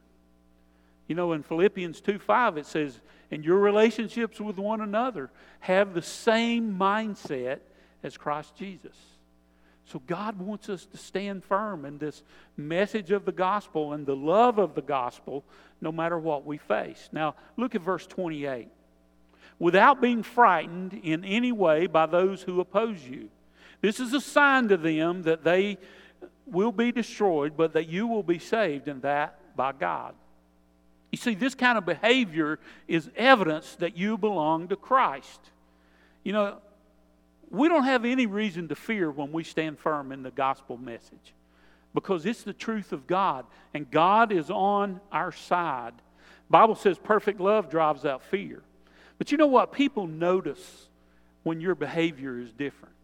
You 1.08 1.16
know, 1.16 1.34
in 1.34 1.44
Philippians 1.44 2.02
2 2.02 2.20
5, 2.20 2.58
it 2.58 2.66
says, 2.66 3.00
In 3.30 3.44
your 3.44 3.58
relationships 3.58 4.40
with 4.40 4.58
one 4.58 4.82
another, 4.82 5.30
have 5.60 5.94
the 5.94 6.02
same 6.02 6.78
mindset 6.78 7.60
as 8.04 8.18
Christ 8.18 8.56
Jesus. 8.56 8.96
So 9.86 10.00
God 10.08 10.40
wants 10.40 10.70
us 10.70 10.86
to 10.86 10.98
stand 10.98 11.44
firm 11.44 11.84
in 11.84 11.98
this 11.98 12.24
message 12.56 13.12
of 13.12 13.26
the 13.26 13.32
gospel 13.34 13.92
and 13.92 14.06
the 14.06 14.16
love 14.16 14.58
of 14.58 14.74
the 14.74 14.82
gospel 14.82 15.44
no 15.82 15.92
matter 15.92 16.18
what 16.18 16.46
we 16.46 16.58
face. 16.58 17.10
Now, 17.12 17.36
look 17.58 17.76
at 17.76 17.82
verse 17.82 18.08
28. 18.08 18.70
Without 19.60 20.00
being 20.00 20.24
frightened 20.24 20.94
in 20.94 21.26
any 21.26 21.52
way 21.52 21.88
by 21.88 22.06
those 22.06 22.42
who 22.42 22.62
oppose 22.62 23.04
you. 23.04 23.30
This 23.82 24.00
is 24.00 24.14
a 24.14 24.22
sign 24.22 24.70
to 24.70 24.78
them 24.78 25.24
that 25.24 25.44
they 25.44 25.78
will 26.52 26.72
be 26.72 26.92
destroyed, 26.92 27.54
but 27.56 27.74
that 27.74 27.88
you 27.88 28.08
will 28.08 28.24
be 28.24 28.40
saved, 28.40 28.88
and 28.88 29.02
that 29.02 29.56
by 29.56 29.72
God. 29.72 30.14
You 31.12 31.18
see, 31.18 31.36
this 31.36 31.56
kind 31.56 31.78
of 31.78 31.86
behavior 31.86 32.60
is 32.88 33.10
evidence 33.16 33.76
that 33.76 33.98
you 33.98 34.18
belong 34.18 34.70
to 34.70 34.76
Christ. 34.76 35.40
You 36.24 36.34
know, 36.34 36.58
we 37.50 37.68
don't 37.68 37.84
have 37.84 38.06
any 38.06 38.26
reason 38.26 38.70
to 38.70 38.76
fear 38.76 39.12
when 39.12 39.32
we 39.32 39.44
stand 39.44 39.78
firm 39.78 40.12
in 40.12 40.24
the 40.24 40.32
gospel 40.32 40.78
message 40.78 41.34
because 41.94 42.26
it's 42.26 42.44
the 42.44 42.54
truth 42.54 42.94
of 42.94 43.08
God 43.08 43.46
and 43.74 43.90
God 43.92 44.32
is 44.32 44.50
on 44.50 45.02
our 45.12 45.34
side. 45.34 45.94
Bible 46.50 46.76
says 46.76 46.98
perfect 46.98 47.42
love 47.42 47.70
drives 47.70 48.06
out 48.06 48.24
fear. 48.24 48.62
But 49.18 49.32
you 49.32 49.38
know 49.38 49.48
what? 49.48 49.74
People 49.74 50.08
notice 50.08 50.88
when 51.44 51.60
your 51.60 51.76
behavior 51.76 52.40
is 52.40 52.52
different. 52.54 52.96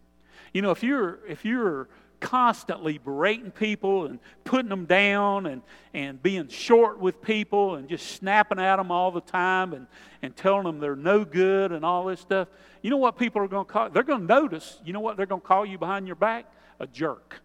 You 0.54 0.62
know, 0.62 0.72
if 0.72 0.82
you're 0.82 1.20
if 1.28 1.44
you're 1.44 1.90
constantly 2.19 2.97
berating 2.97 3.51
people 3.51 4.06
and 4.06 4.19
putting 4.43 4.69
them 4.69 4.86
down 4.86 5.45
and, 5.45 5.62
and 5.93 6.21
being 6.21 6.47
short 6.47 6.99
with 6.99 7.21
people 7.21 7.75
and 7.75 7.88
just 7.88 8.12
snapping 8.12 8.60
at 8.60 8.77
them 8.77 8.91
all 8.91 9.12
the 9.12 9.21
time 9.21 9.73
and, 9.73 9.88
and 10.21 10.36
telling 10.36 10.63
them 10.63 10.80
they're 10.80 10.95
no 10.95 11.23
good 11.23 11.71
and 11.71 11.86
all 11.86 12.06
this 12.06 12.19
stuff, 12.19 12.47
you 12.82 12.89
know 12.89 12.97
what 12.97 13.17
people 13.17 13.41
are 13.41 13.47
going 13.47 13.65
to 13.65 13.71
call? 13.71 13.89
They're 13.89 14.03
going 14.03 14.21
to 14.21 14.34
notice. 14.34 14.80
You 14.86 14.93
know 14.93 14.99
what 14.99 15.17
they're 15.17 15.25
going 15.25 15.41
to 15.41 15.47
call 15.47 15.65
you 15.65 15.77
behind 15.77 16.08
your 16.08 16.15
back? 16.15 16.45
A 16.80 16.88
jerk. 16.88 17.41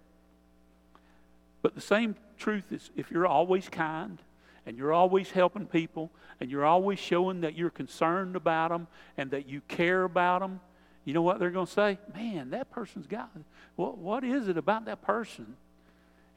But 1.63 1.75
the 1.75 1.81
same 1.81 2.17
truth 2.39 2.73
is 2.73 2.91
if 2.97 3.11
you're 3.11 3.27
always 3.27 3.69
kind 3.69 4.19
and 4.67 4.77
you're 4.77 4.93
always 4.93 5.31
helping 5.31 5.67
people 5.67 6.11
and 6.41 6.51
you're 6.51 6.65
always 6.65 6.99
showing 6.99 7.41
that 7.43 7.57
you're 7.57 7.71
concerned 7.71 8.37
about 8.37 8.71
them 8.71 8.89
and 9.17 9.31
that 9.31 9.49
you 9.49 9.61
care 9.69 10.05
about 10.05 10.41
them, 10.41 10.61
you 11.05 11.15
know 11.15 11.23
what 11.23 11.39
they're 11.39 11.51
going 11.51 11.67
to 11.67 11.73
say? 11.73 11.99
Man, 12.15 12.51
that 12.51 12.71
person's 12.71 13.07
got, 13.07 13.31
what, 13.77 13.99
what 13.99 14.25
is 14.25 14.49
it 14.49 14.57
about 14.57 14.85
that 14.87 15.03
person? 15.03 15.57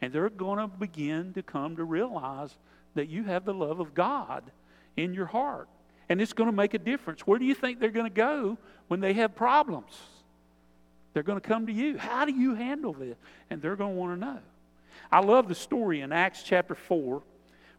And 0.01 0.11
they're 0.11 0.29
going 0.29 0.59
to 0.59 0.67
begin 0.67 1.33
to 1.33 1.43
come 1.43 1.75
to 1.75 1.83
realize 1.83 2.55
that 2.95 3.09
you 3.09 3.23
have 3.25 3.45
the 3.45 3.53
love 3.53 3.79
of 3.79 3.93
God 3.93 4.43
in 4.97 5.13
your 5.13 5.25
heart. 5.25 5.67
And 6.09 6.21
it's 6.21 6.33
going 6.33 6.49
to 6.49 6.55
make 6.55 6.73
a 6.73 6.79
difference. 6.79 7.25
Where 7.25 7.39
do 7.39 7.45
you 7.45 7.55
think 7.55 7.79
they're 7.79 7.89
going 7.89 8.09
to 8.09 8.13
go 8.13 8.57
when 8.87 8.99
they 8.99 9.13
have 9.13 9.35
problems? 9.35 9.99
They're 11.13 11.23
going 11.23 11.39
to 11.39 11.47
come 11.47 11.67
to 11.67 11.73
you. 11.73 11.97
How 11.97 12.25
do 12.25 12.33
you 12.33 12.55
handle 12.55 12.93
this? 12.93 13.15
And 13.49 13.61
they're 13.61 13.75
going 13.75 13.93
to 13.93 13.99
want 13.99 14.19
to 14.19 14.25
know. 14.25 14.39
I 15.11 15.19
love 15.21 15.47
the 15.47 15.55
story 15.55 16.01
in 16.01 16.11
Acts 16.11 16.43
chapter 16.43 16.75
4 16.75 17.21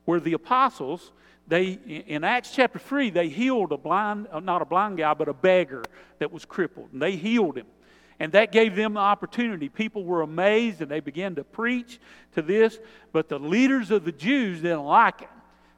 where 0.05 0.21
the 0.21 0.33
apostles, 0.33 1.13
they 1.49 1.73
in 2.07 2.25
Acts 2.25 2.51
chapter 2.51 2.79
3, 2.79 3.11
they 3.11 3.29
healed 3.29 3.73
a 3.73 3.77
blind, 3.77 4.29
uh, 4.33 4.41
not 4.41 4.63
a 4.63 4.65
blind 4.65 4.99
guy, 4.99 5.15
but 5.15 5.29
a 5.29 5.35
beggar 5.35 5.85
that 6.19 6.33
was 6.33 6.45
crippled. 6.45 6.93
And 6.93 7.01
they 7.01 7.17
healed 7.17 7.57
him. 7.57 7.67
And 8.19 8.33
that 8.33 8.51
gave 8.51 8.75
them 8.75 8.95
the 8.95 9.01
opportunity. 9.01 9.69
People 9.69 10.05
were 10.05 10.23
amazed 10.23 10.81
and 10.81 10.91
they 10.91 11.01
began 11.01 11.35
to 11.35 11.45
preach 11.45 12.01
to 12.35 12.43
this. 12.43 12.79
But 13.13 13.29
the 13.29 13.39
leaders 13.39 13.91
of 13.91 14.05
the 14.05 14.13
Jews 14.13 14.63
didn't 14.63 14.85
like 14.85 15.23
it 15.23 15.29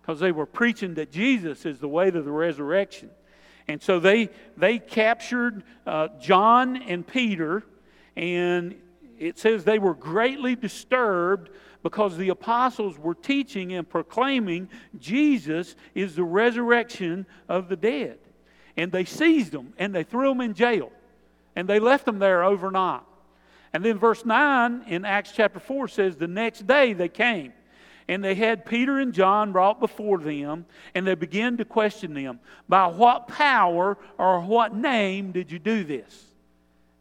because 0.00 0.20
they 0.20 0.32
were 0.32 0.46
preaching 0.46 0.94
that 0.94 1.10
Jesus 1.10 1.66
is 1.66 1.80
the 1.80 1.88
way 1.88 2.10
to 2.10 2.22
the 2.22 2.30
resurrection. 2.30 3.10
And 3.66 3.82
so 3.82 4.00
they, 4.00 4.30
they 4.56 4.78
captured 4.78 5.64
uh, 5.86 6.08
John 6.18 6.76
and 6.76 7.06
Peter, 7.06 7.62
and 8.16 8.74
it 9.18 9.38
says 9.38 9.64
they 9.64 9.78
were 9.78 9.94
greatly 9.94 10.56
disturbed 10.56 11.50
because 11.88 12.18
the 12.18 12.28
apostles 12.28 12.98
were 12.98 13.14
teaching 13.14 13.72
and 13.72 13.88
proclaiming 13.88 14.68
Jesus 14.98 15.74
is 15.94 16.14
the 16.14 16.22
resurrection 16.22 17.24
of 17.48 17.70
the 17.70 17.76
dead. 17.76 18.18
And 18.76 18.92
they 18.92 19.06
seized 19.06 19.52
them 19.52 19.72
and 19.78 19.94
they 19.94 20.02
threw 20.02 20.28
them 20.28 20.42
in 20.42 20.52
jail. 20.52 20.92
And 21.56 21.66
they 21.66 21.80
left 21.80 22.04
them 22.04 22.18
there 22.18 22.44
overnight. 22.44 23.00
And 23.72 23.82
then 23.82 23.98
verse 23.98 24.26
9 24.26 24.84
in 24.86 25.06
Acts 25.06 25.32
chapter 25.32 25.58
4 25.58 25.88
says, 25.88 26.16
The 26.16 26.28
next 26.28 26.66
day 26.66 26.92
they 26.92 27.08
came. 27.08 27.54
And 28.06 28.22
they 28.22 28.34
had 28.34 28.66
Peter 28.66 28.98
and 28.98 29.14
John 29.14 29.52
brought 29.52 29.80
before 29.80 30.18
them, 30.18 30.66
and 30.94 31.06
they 31.06 31.14
began 31.14 31.56
to 31.56 31.64
question 31.64 32.12
them, 32.12 32.38
By 32.68 32.88
what 32.88 33.28
power 33.28 33.96
or 34.18 34.42
what 34.42 34.74
name 34.74 35.32
did 35.32 35.50
you 35.50 35.58
do 35.58 35.84
this? 35.84 36.26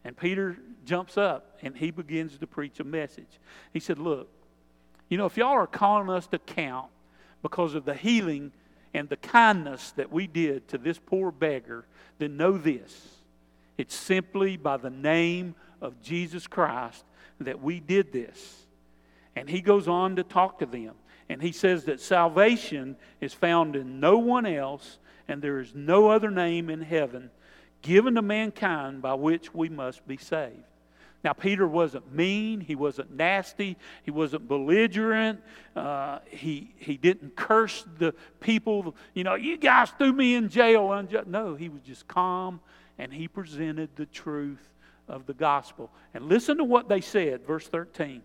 And 0.02 0.16
Peter 0.16 0.56
jumps 0.86 1.18
up 1.18 1.58
and 1.60 1.76
he 1.76 1.90
begins 1.90 2.38
to 2.38 2.46
preach 2.46 2.80
a 2.80 2.84
message. 2.84 3.38
He 3.74 3.80
said, 3.80 3.98
Look, 3.98 4.30
you 5.08 5.16
know, 5.16 5.26
if 5.26 5.36
y'all 5.36 5.48
are 5.48 5.66
calling 5.66 6.10
us 6.10 6.26
to 6.28 6.38
count 6.38 6.88
because 7.42 7.74
of 7.74 7.84
the 7.84 7.94
healing 7.94 8.52
and 8.94 9.08
the 9.08 9.16
kindness 9.16 9.92
that 9.92 10.12
we 10.12 10.26
did 10.26 10.68
to 10.68 10.78
this 10.78 10.98
poor 10.98 11.30
beggar, 11.30 11.84
then 12.18 12.36
know 12.36 12.58
this. 12.58 13.08
It's 13.76 13.94
simply 13.94 14.56
by 14.56 14.76
the 14.76 14.90
name 14.90 15.54
of 15.80 16.02
Jesus 16.02 16.46
Christ 16.46 17.04
that 17.40 17.62
we 17.62 17.80
did 17.80 18.12
this. 18.12 18.66
And 19.36 19.48
he 19.48 19.60
goes 19.60 19.86
on 19.86 20.16
to 20.16 20.24
talk 20.24 20.58
to 20.58 20.66
them. 20.66 20.94
And 21.28 21.42
he 21.42 21.52
says 21.52 21.84
that 21.84 22.00
salvation 22.00 22.96
is 23.20 23.34
found 23.34 23.76
in 23.76 24.00
no 24.00 24.18
one 24.18 24.46
else, 24.46 24.98
and 25.28 25.42
there 25.42 25.60
is 25.60 25.74
no 25.74 26.08
other 26.08 26.30
name 26.30 26.70
in 26.70 26.80
heaven 26.80 27.30
given 27.82 28.14
to 28.16 28.22
mankind 28.22 29.02
by 29.02 29.14
which 29.14 29.54
we 29.54 29.68
must 29.68 30.06
be 30.08 30.16
saved. 30.16 30.64
Now, 31.24 31.32
Peter 31.32 31.66
wasn't 31.66 32.12
mean. 32.14 32.60
He 32.60 32.76
wasn't 32.76 33.14
nasty. 33.14 33.76
He 34.04 34.10
wasn't 34.10 34.46
belligerent. 34.46 35.40
Uh, 35.74 36.20
he, 36.30 36.72
he 36.76 36.96
didn't 36.96 37.34
curse 37.34 37.84
the 37.98 38.14
people. 38.40 38.94
You 39.14 39.24
know, 39.24 39.34
you 39.34 39.56
guys 39.56 39.90
threw 39.90 40.12
me 40.12 40.36
in 40.36 40.48
jail. 40.48 41.06
No, 41.26 41.54
he 41.56 41.68
was 41.68 41.82
just 41.82 42.06
calm 42.06 42.60
and 42.98 43.12
he 43.12 43.26
presented 43.26 43.90
the 43.96 44.06
truth 44.06 44.72
of 45.08 45.26
the 45.26 45.34
gospel. 45.34 45.90
And 46.14 46.26
listen 46.26 46.58
to 46.58 46.64
what 46.64 46.88
they 46.88 47.00
said, 47.00 47.46
verse 47.46 47.66
13. 47.66 48.22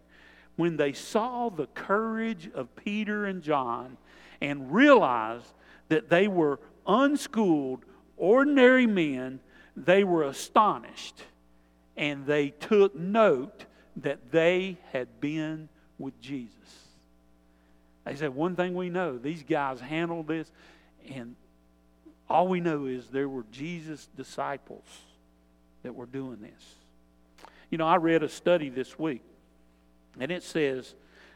When 0.55 0.77
they 0.77 0.93
saw 0.93 1.49
the 1.49 1.67
courage 1.67 2.49
of 2.53 2.75
Peter 2.75 3.25
and 3.25 3.41
John 3.41 3.97
and 4.39 4.71
realized 4.71 5.51
that 5.89 6.09
they 6.09 6.27
were 6.27 6.59
unschooled, 6.85 7.85
ordinary 8.17 8.85
men, 8.85 9.39
they 9.75 10.03
were 10.03 10.23
astonished 10.23 11.23
and 11.95 12.25
they 12.25 12.49
took 12.49 12.95
note 12.95 13.65
that 13.97 14.31
they 14.31 14.77
had 14.91 15.21
been 15.21 15.69
with 15.97 16.19
Jesus. 16.21 16.53
They 18.05 18.15
said, 18.15 18.33
One 18.35 18.55
thing 18.55 18.75
we 18.75 18.89
know, 18.89 19.17
these 19.17 19.43
guys 19.43 19.79
handled 19.79 20.27
this, 20.27 20.51
and 21.13 21.35
all 22.29 22.47
we 22.47 22.59
know 22.59 22.85
is 22.85 23.07
there 23.07 23.29
were 23.29 23.45
Jesus' 23.51 24.07
disciples 24.17 24.85
that 25.83 25.93
were 25.93 26.05
doing 26.05 26.39
this. 26.41 26.75
You 27.69 27.77
know, 27.77 27.87
I 27.87 27.97
read 27.97 28.23
a 28.23 28.29
study 28.29 28.69
this 28.69 28.97
week, 28.97 29.23
and 30.19 30.31
it 30.31 30.43
says 30.43 30.95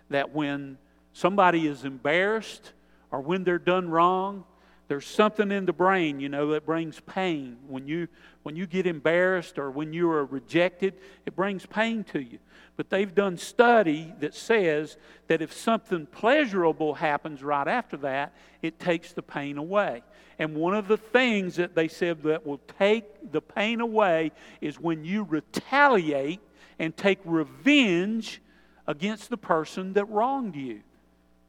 that 0.10 0.34
when 0.34 0.78
somebody 1.14 1.68
is 1.68 1.84
embarrassed 1.84 2.74
or 3.12 3.22
when 3.22 3.44
they're 3.44 3.60
done 3.60 3.90
wrong, 3.90 4.44
there's 4.88 5.06
something 5.06 5.52
in 5.52 5.66
the 5.66 5.74
brain, 5.74 6.20
you 6.20 6.30
know, 6.30 6.52
that 6.52 6.66
brings 6.66 7.00
pain. 7.02 7.58
When 7.68 7.88
you 7.88 8.08
when 8.48 8.56
you 8.56 8.66
get 8.66 8.88
embarrassed 8.88 9.60
or 9.60 9.70
when 9.70 9.92
you 9.92 10.10
are 10.10 10.24
rejected, 10.24 10.94
it 11.26 11.36
brings 11.36 11.66
pain 11.66 12.06
to 12.06 12.22
you. 12.22 12.40
But 12.78 12.90
they've 12.90 13.14
done 13.14 13.38
study 13.38 14.14
that 14.22 14.34
says 14.34 14.96
that 15.28 15.42
if 15.42 15.52
something 15.52 16.06
pleasurable 16.06 16.94
happens 16.94 17.44
right 17.44 17.68
after 17.68 17.98
that, 17.98 18.34
it 18.62 18.80
takes 18.80 19.12
the 19.12 19.22
pain 19.22 19.58
away. 19.58 20.02
And 20.40 20.56
one 20.56 20.76
of 20.76 20.88
the 20.88 20.96
things 20.96 21.58
that 21.58 21.76
they 21.76 21.90
said 21.90 22.24
that 22.24 22.48
will 22.48 22.62
take 22.80 23.34
the 23.34 23.42
pain 23.42 23.82
away 23.82 24.32
is 24.62 24.80
when 24.80 25.04
you 25.04 25.24
retaliate 25.24 26.40
and 26.80 26.96
take 26.96 27.20
revenge 27.26 28.42
against 28.88 29.30
the 29.30 29.36
person 29.36 29.92
that 29.92 30.06
wronged 30.06 30.56
you. 30.56 30.84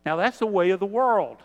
Now, 0.04 0.16
that's 0.16 0.40
the 0.40 0.46
way 0.46 0.70
of 0.70 0.80
the 0.80 0.86
world 0.86 1.44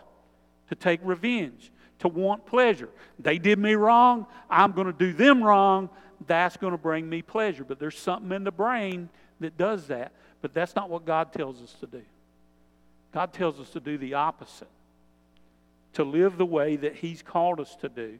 to 0.68 0.74
take 0.74 0.98
revenge 1.04 1.70
to 2.00 2.08
want 2.08 2.46
pleasure. 2.46 2.88
They 3.18 3.38
did 3.38 3.58
me 3.58 3.74
wrong, 3.74 4.26
I'm 4.50 4.72
going 4.72 4.86
to 4.86 4.92
do 4.92 5.12
them 5.12 5.42
wrong. 5.42 5.88
That's 6.26 6.56
going 6.56 6.72
to 6.72 6.78
bring 6.78 7.08
me 7.08 7.22
pleasure. 7.22 7.64
But 7.64 7.78
there's 7.78 7.98
something 7.98 8.32
in 8.32 8.44
the 8.44 8.52
brain 8.52 9.10
that 9.40 9.58
does 9.58 9.88
that. 9.88 10.12
But 10.40 10.54
that's 10.54 10.74
not 10.74 10.88
what 10.88 11.04
God 11.04 11.32
tells 11.32 11.62
us 11.62 11.74
to 11.80 11.86
do. 11.86 12.02
God 13.12 13.32
tells 13.32 13.60
us 13.60 13.70
to 13.70 13.80
do 13.80 13.98
the 13.98 14.14
opposite 14.14 14.68
to 15.94 16.04
live 16.04 16.36
the 16.36 16.46
way 16.46 16.76
that 16.76 16.96
He's 16.96 17.22
called 17.22 17.60
us 17.60 17.74
to 17.76 17.88
do, 17.88 18.18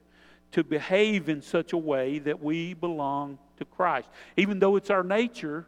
to 0.53 0.65
behave 0.65 1.29
in 1.29 1.43
such 1.43 1.73
a 1.73 1.77
way 1.77 2.19
that 2.21 2.43
we 2.43 2.75
belong 2.75 3.39
to 3.59 3.65
Christ. 3.65 4.09
Even 4.37 4.59
though 4.59 4.77
it's 4.77 4.91
our 4.91 5.03
nature, 5.03 5.67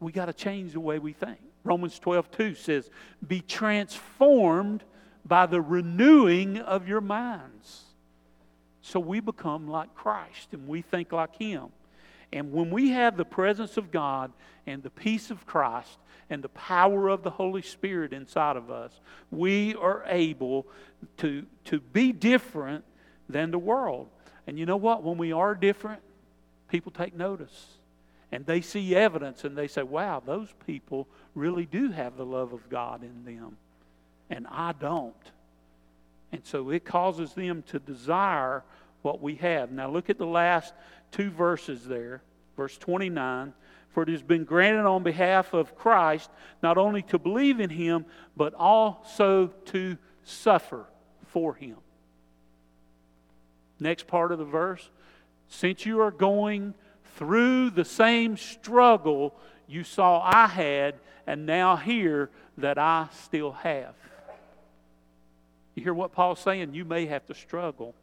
we 0.00 0.12
got 0.12 0.26
to 0.26 0.32
change 0.32 0.72
the 0.72 0.80
way 0.80 0.98
we 0.98 1.12
think. 1.12 1.38
Romans 1.64 1.98
12, 1.98 2.30
2 2.30 2.54
says, 2.54 2.90
Be 3.26 3.40
transformed 3.40 4.84
by 5.24 5.46
the 5.46 5.60
renewing 5.60 6.58
of 6.58 6.88
your 6.88 7.00
minds. 7.00 7.82
So 8.80 8.98
we 8.98 9.20
become 9.20 9.68
like 9.68 9.94
Christ 9.94 10.48
and 10.52 10.66
we 10.66 10.82
think 10.82 11.12
like 11.12 11.36
Him. 11.36 11.68
And 12.32 12.52
when 12.52 12.70
we 12.70 12.90
have 12.90 13.16
the 13.16 13.24
presence 13.24 13.76
of 13.76 13.90
God 13.90 14.32
and 14.66 14.82
the 14.82 14.90
peace 14.90 15.30
of 15.30 15.46
Christ 15.46 15.98
and 16.30 16.42
the 16.42 16.48
power 16.48 17.08
of 17.08 17.22
the 17.22 17.30
Holy 17.30 17.62
Spirit 17.62 18.12
inside 18.12 18.56
of 18.56 18.70
us, 18.70 19.00
we 19.30 19.74
are 19.76 20.02
able 20.06 20.66
to, 21.18 21.46
to 21.66 21.80
be 21.80 22.12
different 22.12 22.84
than 23.28 23.50
the 23.50 23.58
world. 23.58 24.08
And 24.46 24.58
you 24.58 24.66
know 24.66 24.76
what? 24.76 25.02
When 25.02 25.18
we 25.18 25.32
are 25.32 25.54
different, 25.54 26.00
people 26.68 26.90
take 26.90 27.14
notice. 27.14 27.78
And 28.32 28.46
they 28.46 28.62
see 28.62 28.96
evidence 28.96 29.44
and 29.44 29.56
they 29.56 29.68
say, 29.68 29.82
wow, 29.82 30.22
those 30.24 30.48
people 30.66 31.06
really 31.34 31.66
do 31.66 31.90
have 31.90 32.16
the 32.16 32.24
love 32.24 32.52
of 32.54 32.68
God 32.70 33.02
in 33.04 33.24
them 33.24 33.58
and 34.32 34.46
I 34.50 34.72
don't. 34.72 35.14
And 36.32 36.40
so 36.44 36.70
it 36.70 36.86
causes 36.86 37.34
them 37.34 37.62
to 37.68 37.78
desire 37.78 38.64
what 39.02 39.20
we 39.20 39.34
have. 39.36 39.70
Now 39.70 39.90
look 39.90 40.08
at 40.08 40.16
the 40.16 40.26
last 40.26 40.72
two 41.10 41.30
verses 41.30 41.84
there. 41.84 42.22
Verse 42.56 42.78
29 42.78 43.52
For 43.90 44.04
it 44.04 44.08
has 44.08 44.22
been 44.22 44.44
granted 44.44 44.86
on 44.86 45.02
behalf 45.02 45.52
of 45.52 45.76
Christ 45.76 46.30
not 46.62 46.78
only 46.78 47.02
to 47.02 47.18
believe 47.18 47.60
in 47.60 47.68
him, 47.68 48.06
but 48.34 48.54
also 48.54 49.48
to 49.66 49.98
suffer 50.24 50.86
for 51.26 51.54
him. 51.54 51.76
Next 53.78 54.06
part 54.06 54.32
of 54.32 54.38
the 54.38 54.46
verse 54.46 54.88
Since 55.48 55.84
you 55.84 56.00
are 56.00 56.10
going 56.10 56.72
through 57.16 57.70
the 57.70 57.84
same 57.84 58.38
struggle 58.38 59.34
you 59.68 59.84
saw 59.84 60.22
I 60.24 60.46
had, 60.46 60.94
and 61.26 61.44
now 61.44 61.76
hear 61.76 62.30
that 62.56 62.78
I 62.78 63.08
still 63.12 63.52
have. 63.52 63.94
You 65.74 65.82
hear 65.82 65.94
what 65.94 66.12
Paul's 66.12 66.40
saying? 66.40 66.74
You 66.74 66.84
may 66.84 67.06
have 67.06 67.26
to 67.26 67.34
struggle. 67.34 67.94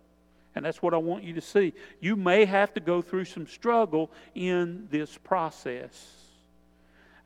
And 0.56 0.66
that's 0.66 0.82
what 0.82 0.94
I 0.94 0.98
want 0.98 1.24
you 1.24 1.34
to 1.36 1.42
see. 1.42 1.74
You 2.00 2.16
may 2.16 2.46
have 2.46 2.74
to 2.74 2.80
go 2.80 3.02
through 3.02 3.26
some 3.26 3.48
struggle 3.48 4.10
in 4.34 4.88
this 4.90 5.18
process. 5.18 6.16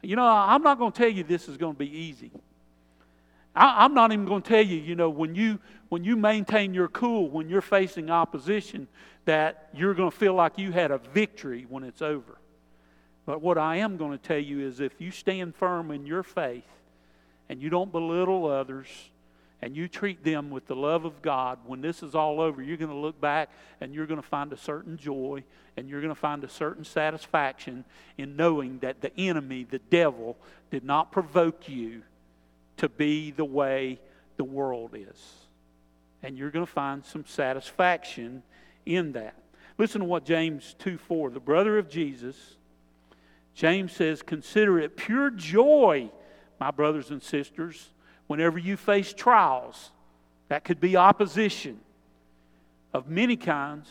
You 0.02 0.18
know, 0.18 0.26
I'm 0.26 0.62
not 0.62 0.78
going 0.78 0.92
to 0.92 0.98
tell 0.98 1.10
you 1.10 1.24
this 1.24 1.48
is 1.48 1.56
going 1.56 1.74
to 1.74 1.80
be 1.80 1.98
easy. 1.98 2.32
I, 3.56 3.86
am 3.86 3.94
not 3.94 4.12
even 4.12 4.26
going 4.26 4.42
to 4.42 4.50
tell 4.50 4.62
you, 4.62 4.78
you 4.78 4.96
know, 4.96 5.10
when 5.10 5.36
you 5.36 5.60
when 5.90 6.04
you 6.04 6.16
maintain 6.16 6.74
your 6.74 6.88
cool 6.88 7.30
when 7.30 7.50
you're 7.50 7.62
facing 7.62 8.10
opposition, 8.10 8.88
that 9.26 9.70
you're 9.74 9.94
going 9.94 10.12
to 10.12 10.18
feel 10.18 10.34
like 10.34 10.58
you 10.58 10.72
had 10.72 10.92
a 10.92 10.98
victory 10.98 11.66
when 11.70 11.84
it's 11.84 12.02
over. 12.02 12.38
But 13.26 13.42
what 13.42 13.58
I 13.58 13.78
am 13.78 13.96
going 13.96 14.12
to 14.12 14.18
tell 14.18 14.40
you 14.40 14.60
is 14.60 14.80
if 14.80 15.00
you 15.00 15.12
stand 15.12 15.56
firm 15.56 15.92
in 15.92 16.06
your 16.06 16.24
faith 16.24 16.68
and 17.48 17.62
you 17.62 17.70
don't 17.70 17.92
belittle 17.92 18.48
others 18.48 18.88
and 19.64 19.78
you 19.78 19.88
treat 19.88 20.26
them 20.26 20.50
with 20.50 20.68
the 20.68 20.76
love 20.76 21.06
of 21.06 21.22
God, 21.22 21.58
when 21.66 21.80
this 21.80 22.04
is 22.04 22.16
all 22.16 22.42
over, 22.42 22.62
you're 22.62 22.76
going 22.76 22.92
to 22.92 22.98
look 22.98 23.22
back 23.22 23.50
and 23.80 23.96
you're 23.96 24.06
going 24.06 24.22
to 24.22 24.28
find 24.28 24.52
a 24.52 24.58
certain 24.58 24.98
joy 24.98 25.42
and 25.78 25.88
you're 25.88 26.02
going 26.02 26.14
to 26.14 26.20
find 26.20 26.44
a 26.44 26.50
certain 26.50 26.84
satisfaction 26.84 27.86
in 28.18 28.36
knowing 28.36 28.80
that 28.80 29.00
the 29.00 29.18
enemy, 29.18 29.64
the 29.64 29.80
devil, 29.80 30.36
did 30.70 30.84
not 30.84 31.14
provoke 31.14 31.70
you 31.70 32.02
to 32.76 32.90
be 32.90 33.32
the 33.32 33.46
way 33.46 34.02
the 34.36 34.44
world 34.44 34.96
is. 34.96 35.34
And 36.24 36.38
you're 36.38 36.52
going 36.52 36.66
to 36.66 36.72
find 36.72 37.06
some 37.06 37.24
satisfaction 37.26 38.44
in 38.86 39.14
that. 39.14 39.36
Listen 39.78 40.02
to 40.02 40.08
what 40.08 40.26
James 40.26 40.76
2 40.80 40.98
4, 40.98 41.30
the 41.30 41.40
brother 41.40 41.78
of 41.78 41.88
Jesus, 41.88 42.36
James 43.56 43.94
says, 43.94 44.24
Consider 44.24 44.78
it 44.80 44.98
pure 44.98 45.30
joy, 45.30 46.12
my 46.60 46.70
brothers 46.70 47.12
and 47.12 47.24
sisters 47.24 47.94
whenever 48.28 48.58
you 48.58 48.78
face 48.78 49.14
trials. 49.14 49.92
That 50.50 50.64
could 50.64 50.80
be 50.80 50.98
opposition 50.98 51.80
of 52.94 53.10
many 53.10 53.36
kinds 53.36 53.90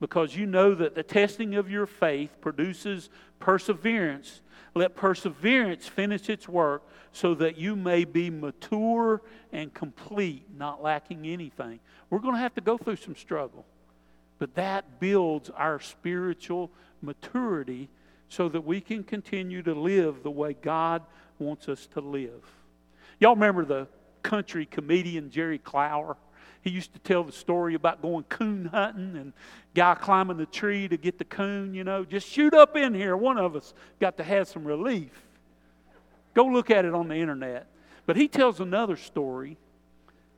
because 0.00 0.36
you 0.36 0.46
know 0.46 0.74
that 0.74 0.94
the 0.94 1.02
testing 1.02 1.54
of 1.54 1.70
your 1.70 1.86
faith 1.86 2.30
produces 2.40 3.08
perseverance. 3.40 4.40
Let 4.74 4.96
perseverance 4.96 5.86
finish 5.86 6.28
its 6.28 6.48
work 6.48 6.82
so 7.12 7.34
that 7.36 7.56
you 7.56 7.76
may 7.76 8.04
be 8.04 8.28
mature 8.28 9.22
and 9.52 9.72
complete, 9.72 10.46
not 10.56 10.82
lacking 10.82 11.26
anything. 11.26 11.80
We're 12.10 12.18
going 12.18 12.34
to 12.34 12.40
have 12.40 12.54
to 12.54 12.60
go 12.60 12.76
through 12.76 12.96
some 12.96 13.16
struggle, 13.16 13.64
but 14.38 14.54
that 14.56 15.00
builds 15.00 15.50
our 15.50 15.80
spiritual 15.80 16.70
maturity 17.02 17.88
so 18.28 18.48
that 18.48 18.64
we 18.64 18.80
can 18.80 19.04
continue 19.04 19.62
to 19.62 19.74
live 19.74 20.22
the 20.22 20.30
way 20.30 20.54
God 20.54 21.02
wants 21.38 21.68
us 21.68 21.86
to 21.94 22.00
live. 22.00 22.42
Y'all 23.24 23.34
remember 23.34 23.64
the 23.64 23.88
country 24.22 24.66
comedian 24.66 25.30
Jerry 25.30 25.56
Clower? 25.56 26.18
He 26.60 26.68
used 26.68 26.92
to 26.92 26.98
tell 26.98 27.24
the 27.24 27.32
story 27.32 27.72
about 27.72 28.02
going 28.02 28.24
coon 28.24 28.66
hunting 28.66 29.16
and 29.16 29.32
guy 29.74 29.94
climbing 29.94 30.36
the 30.36 30.44
tree 30.44 30.88
to 30.88 30.98
get 30.98 31.16
the 31.16 31.24
coon, 31.24 31.72
you 31.72 31.84
know, 31.84 32.04
just 32.04 32.28
shoot 32.28 32.52
up 32.52 32.76
in 32.76 32.92
here. 32.92 33.16
One 33.16 33.38
of 33.38 33.56
us 33.56 33.72
got 33.98 34.18
to 34.18 34.24
have 34.24 34.46
some 34.46 34.66
relief. 34.66 35.08
Go 36.34 36.44
look 36.44 36.70
at 36.70 36.84
it 36.84 36.92
on 36.92 37.08
the 37.08 37.14
internet. 37.14 37.66
But 38.04 38.16
he 38.16 38.28
tells 38.28 38.60
another 38.60 38.96
story. 38.96 39.56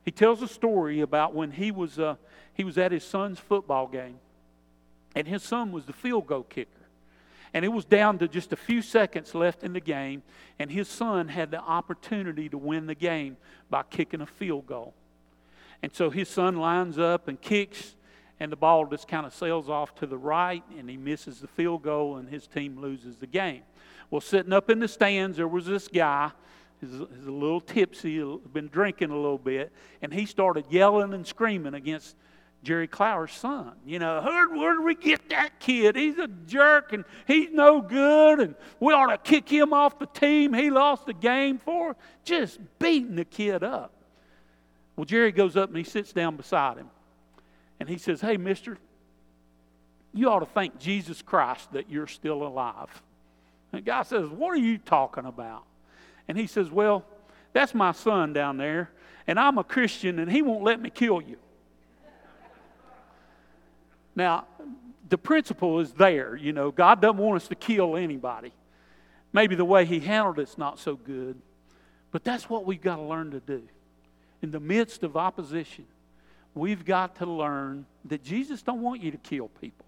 He 0.05 0.11
tells 0.11 0.41
a 0.41 0.47
story 0.47 1.01
about 1.01 1.35
when 1.35 1.51
he 1.51 1.71
was, 1.71 1.99
uh, 1.99 2.15
he 2.53 2.63
was 2.63 2.77
at 2.77 2.93
his 2.93 3.03
son's 3.03 3.37
football 3.37 3.87
game, 3.87 4.21
and 5.13 5.27
his 5.27 5.43
son 5.43 5.73
was 5.73 5.83
the 5.87 5.91
field 5.91 6.25
goal 6.25 6.43
kicker. 6.43 6.69
And 7.53 7.63
it 7.63 7.69
was 7.69 7.85
down 7.85 8.17
to 8.19 8.27
just 8.27 8.53
a 8.53 8.57
few 8.57 8.81
seconds 8.81 9.33
left 9.33 9.63
in 9.63 9.73
the 9.73 9.79
game, 9.79 10.23
and 10.59 10.71
his 10.71 10.87
son 10.87 11.29
had 11.29 11.51
the 11.51 11.59
opportunity 11.59 12.49
to 12.49 12.57
win 12.57 12.87
the 12.87 12.95
game 12.95 13.37
by 13.69 13.83
kicking 13.83 14.21
a 14.21 14.25
field 14.25 14.67
goal. 14.67 14.93
And 15.81 15.93
so 15.93 16.09
his 16.09 16.27
son 16.27 16.57
lines 16.57 16.97
up 16.97 17.27
and 17.27 17.39
kicks, 17.39 17.95
and 18.39 18.51
the 18.51 18.55
ball 18.55 18.85
just 18.85 19.07
kind 19.07 19.25
of 19.25 19.33
sails 19.33 19.69
off 19.69 19.95
to 19.95 20.05
the 20.05 20.17
right, 20.17 20.63
and 20.77 20.89
he 20.89 20.97
misses 20.97 21.39
the 21.39 21.47
field 21.47 21.83
goal, 21.83 22.17
and 22.17 22.29
his 22.29 22.47
team 22.47 22.79
loses 22.79 23.17
the 23.17 23.27
game. 23.27 23.63
Well, 24.09 24.21
sitting 24.21 24.53
up 24.53 24.69
in 24.69 24.79
the 24.79 24.87
stands, 24.87 25.37
there 25.37 25.47
was 25.47 25.65
this 25.65 25.87
guy. 25.87 26.31
He's 26.79 26.93
a, 26.93 27.07
little 27.31 27.61
tipsy, 27.61 28.19
been 28.53 28.67
drinking 28.67 29.09
a 29.09 29.15
little 29.15 29.39
bit, 29.39 29.71
and 30.01 30.13
he 30.13 30.25
started 30.25 30.65
yelling 30.69 31.13
and 31.13 31.25
screaming 31.25 31.73
against 31.73 32.15
Jerry 32.67 32.87
Clower's 32.89 33.31
son. 33.31 33.71
You 33.85 33.97
know, 33.97 34.21
where, 34.21 34.49
where 34.49 34.81
we 34.81 34.93
get 34.93 35.29
that 35.29 35.57
kid? 35.57 35.95
He's 35.95 36.17
a 36.17 36.27
jerk 36.27 36.91
and 36.91 37.05
he's 37.25 37.49
no 37.49 37.79
good, 37.79 38.41
and 38.41 38.55
we 38.81 38.91
ought 38.91 39.07
to 39.07 39.17
kick 39.17 39.47
him 39.47 39.71
off 39.71 39.97
the 39.99 40.05
team. 40.05 40.51
He 40.51 40.69
lost 40.69 41.05
the 41.05 41.13
game 41.13 41.59
for 41.59 41.95
just 42.25 42.59
beating 42.77 43.15
the 43.15 43.23
kid 43.23 43.63
up. 43.63 43.93
Well, 44.97 45.05
Jerry 45.05 45.31
goes 45.31 45.55
up 45.55 45.69
and 45.69 45.77
he 45.77 45.85
sits 45.85 46.11
down 46.11 46.35
beside 46.35 46.75
him. 46.75 46.89
And 47.79 47.87
he 47.87 47.97
says, 47.97 48.19
Hey, 48.19 48.35
mister, 48.35 48.77
you 50.13 50.29
ought 50.29 50.39
to 50.39 50.45
thank 50.45 50.77
Jesus 50.77 51.21
Christ 51.21 51.71
that 51.71 51.89
you're 51.89 52.05
still 52.05 52.43
alive. 52.43 53.01
And 53.71 53.81
the 53.81 53.85
guy 53.85 54.03
says, 54.03 54.27
What 54.27 54.49
are 54.49 54.59
you 54.59 54.77
talking 54.77 55.23
about? 55.23 55.63
And 56.27 56.37
he 56.37 56.47
says, 56.47 56.69
Well, 56.69 57.05
that's 57.53 57.73
my 57.73 57.93
son 57.93 58.33
down 58.33 58.57
there, 58.57 58.91
and 59.25 59.39
I'm 59.39 59.57
a 59.57 59.63
Christian, 59.63 60.19
and 60.19 60.29
he 60.29 60.41
won't 60.41 60.65
let 60.65 60.81
me 60.81 60.89
kill 60.89 61.21
you. 61.21 61.37
Now, 64.17 64.47
the 65.07 65.17
principle 65.17 65.79
is 65.79 65.93
there. 65.93 66.35
You 66.35 66.51
know, 66.51 66.71
God 66.71 67.01
doesn't 67.01 67.19
want 67.19 67.43
us 67.43 67.47
to 67.49 67.55
kill 67.55 67.95
anybody. 67.95 68.51
Maybe 69.31 69.53
the 69.53 69.63
way 69.63 69.85
He 69.85 69.99
handled 69.99 70.39
it's 70.39 70.57
not 70.57 70.79
so 70.79 70.95
good, 70.95 71.39
but 72.11 72.23
that's 72.23 72.49
what 72.49 72.65
we've 72.65 72.81
got 72.81 72.95
to 72.95 73.03
learn 73.03 73.29
to 73.31 73.39
do. 73.39 73.61
In 74.41 74.49
the 74.49 74.59
midst 74.59 75.03
of 75.03 75.15
opposition, 75.15 75.85
we've 76.55 76.83
got 76.83 77.17
to 77.17 77.27
learn 77.27 77.85
that 78.05 78.23
Jesus 78.23 78.63
don't 78.63 78.81
want 78.81 79.03
you 79.03 79.11
to 79.11 79.17
kill 79.17 79.49
people. 79.61 79.85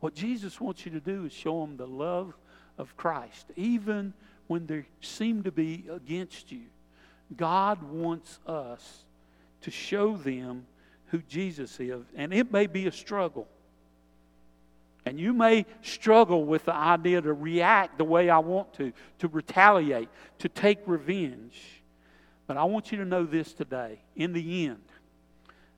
What 0.00 0.14
Jesus 0.14 0.60
wants 0.60 0.84
you 0.84 0.90
to 0.92 1.00
do 1.00 1.26
is 1.26 1.32
show 1.32 1.60
them 1.60 1.76
the 1.76 1.86
love 1.86 2.34
of 2.78 2.96
Christ, 2.96 3.46
even 3.54 4.12
when 4.48 4.66
they 4.66 4.86
seem 5.00 5.44
to 5.44 5.52
be 5.52 5.84
against 5.88 6.50
you. 6.50 6.62
God 7.36 7.80
wants 7.84 8.40
us 8.44 9.04
to 9.60 9.70
show 9.70 10.16
them 10.16 10.66
who 11.12 11.18
Jesus 11.28 11.78
is. 11.78 12.02
And 12.16 12.32
it 12.32 12.50
may 12.50 12.66
be 12.66 12.88
a 12.88 12.92
struggle. 12.92 13.46
And 15.04 15.20
you 15.20 15.32
may 15.32 15.66
struggle 15.82 16.44
with 16.44 16.64
the 16.64 16.74
idea 16.74 17.20
to 17.20 17.32
react 17.32 17.98
the 17.98 18.04
way 18.04 18.30
I 18.30 18.38
want 18.38 18.72
to, 18.74 18.92
to 19.18 19.28
retaliate, 19.28 20.08
to 20.38 20.48
take 20.48 20.78
revenge. 20.86 21.82
But 22.46 22.56
I 22.56 22.64
want 22.64 22.90
you 22.90 22.98
to 22.98 23.04
know 23.04 23.24
this 23.24 23.52
today. 23.52 23.98
In 24.16 24.32
the 24.32 24.66
end, 24.66 24.82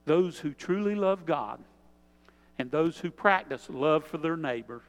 those 0.07 0.39
who 0.39 0.53
truly 0.53 0.95
love 0.95 1.27
God 1.27 1.59
and 2.59 2.71
those 2.71 2.99
who 2.99 3.11
practice 3.11 3.67
love 3.69 4.07
for 4.07 4.19
their 4.19 4.37
neighbor, 4.37 4.83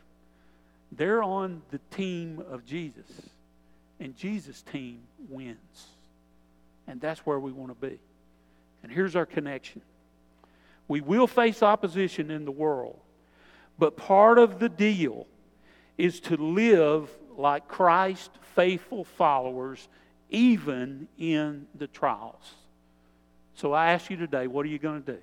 they're 0.91 1.23
on 1.23 1.63
the 1.71 1.79
team 1.89 2.43
of 2.51 2.65
Jesus. 2.65 3.09
And 3.99 4.15
Jesus' 4.15 4.61
team 4.61 4.99
wins. 5.27 5.87
And 6.87 7.01
that's 7.01 7.21
where 7.21 7.39
we 7.39 7.51
want 7.51 7.71
to 7.71 7.87
be. 7.87 7.97
And 8.83 8.91
here's 8.91 9.15
our 9.15 9.25
connection. 9.25 9.81
We 10.87 11.01
will 11.01 11.27
face 11.27 11.63
opposition 11.63 12.29
in 12.29 12.45
the 12.45 12.51
world, 12.51 12.99
but 13.79 13.97
part 13.97 14.37
of 14.37 14.59
the 14.59 14.69
deal 14.69 15.27
is 15.97 16.19
to 16.21 16.37
live 16.37 17.09
like 17.37 17.67
Christ 17.67 18.31
faithful 18.55 19.03
followers, 19.03 19.87
even 20.29 21.07
in 21.17 21.67
the 21.75 21.87
trials. 21.87 22.53
So 23.55 23.73
I 23.73 23.91
ask 23.91 24.09
you 24.09 24.17
today, 24.17 24.47
what 24.47 24.65
are 24.65 24.69
you 24.69 24.79
going 24.79 25.03
to 25.03 25.13
do? 25.13 25.19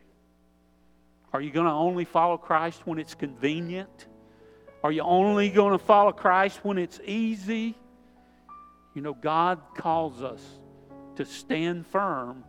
Are 1.33 1.41
you 1.41 1.51
going 1.51 1.67
to 1.67 1.73
only 1.73 2.05
follow 2.05 2.37
Christ 2.37 2.83
when 2.87 2.99
it's 2.99 3.15
convenient? 3.15 4.07
Are 4.85 4.93
you 4.93 5.03
only 5.03 5.49
going 5.49 5.73
to 5.73 5.85
follow 5.85 6.13
Christ 6.13 6.61
when 6.65 6.77
it's 6.77 7.01
easy? 7.05 7.77
You 8.95 9.03
know, 9.03 9.15
God 9.15 9.61
calls 9.77 10.23
us 10.23 10.43
to 11.17 11.25
stand 11.25 11.87
firm 11.87 12.45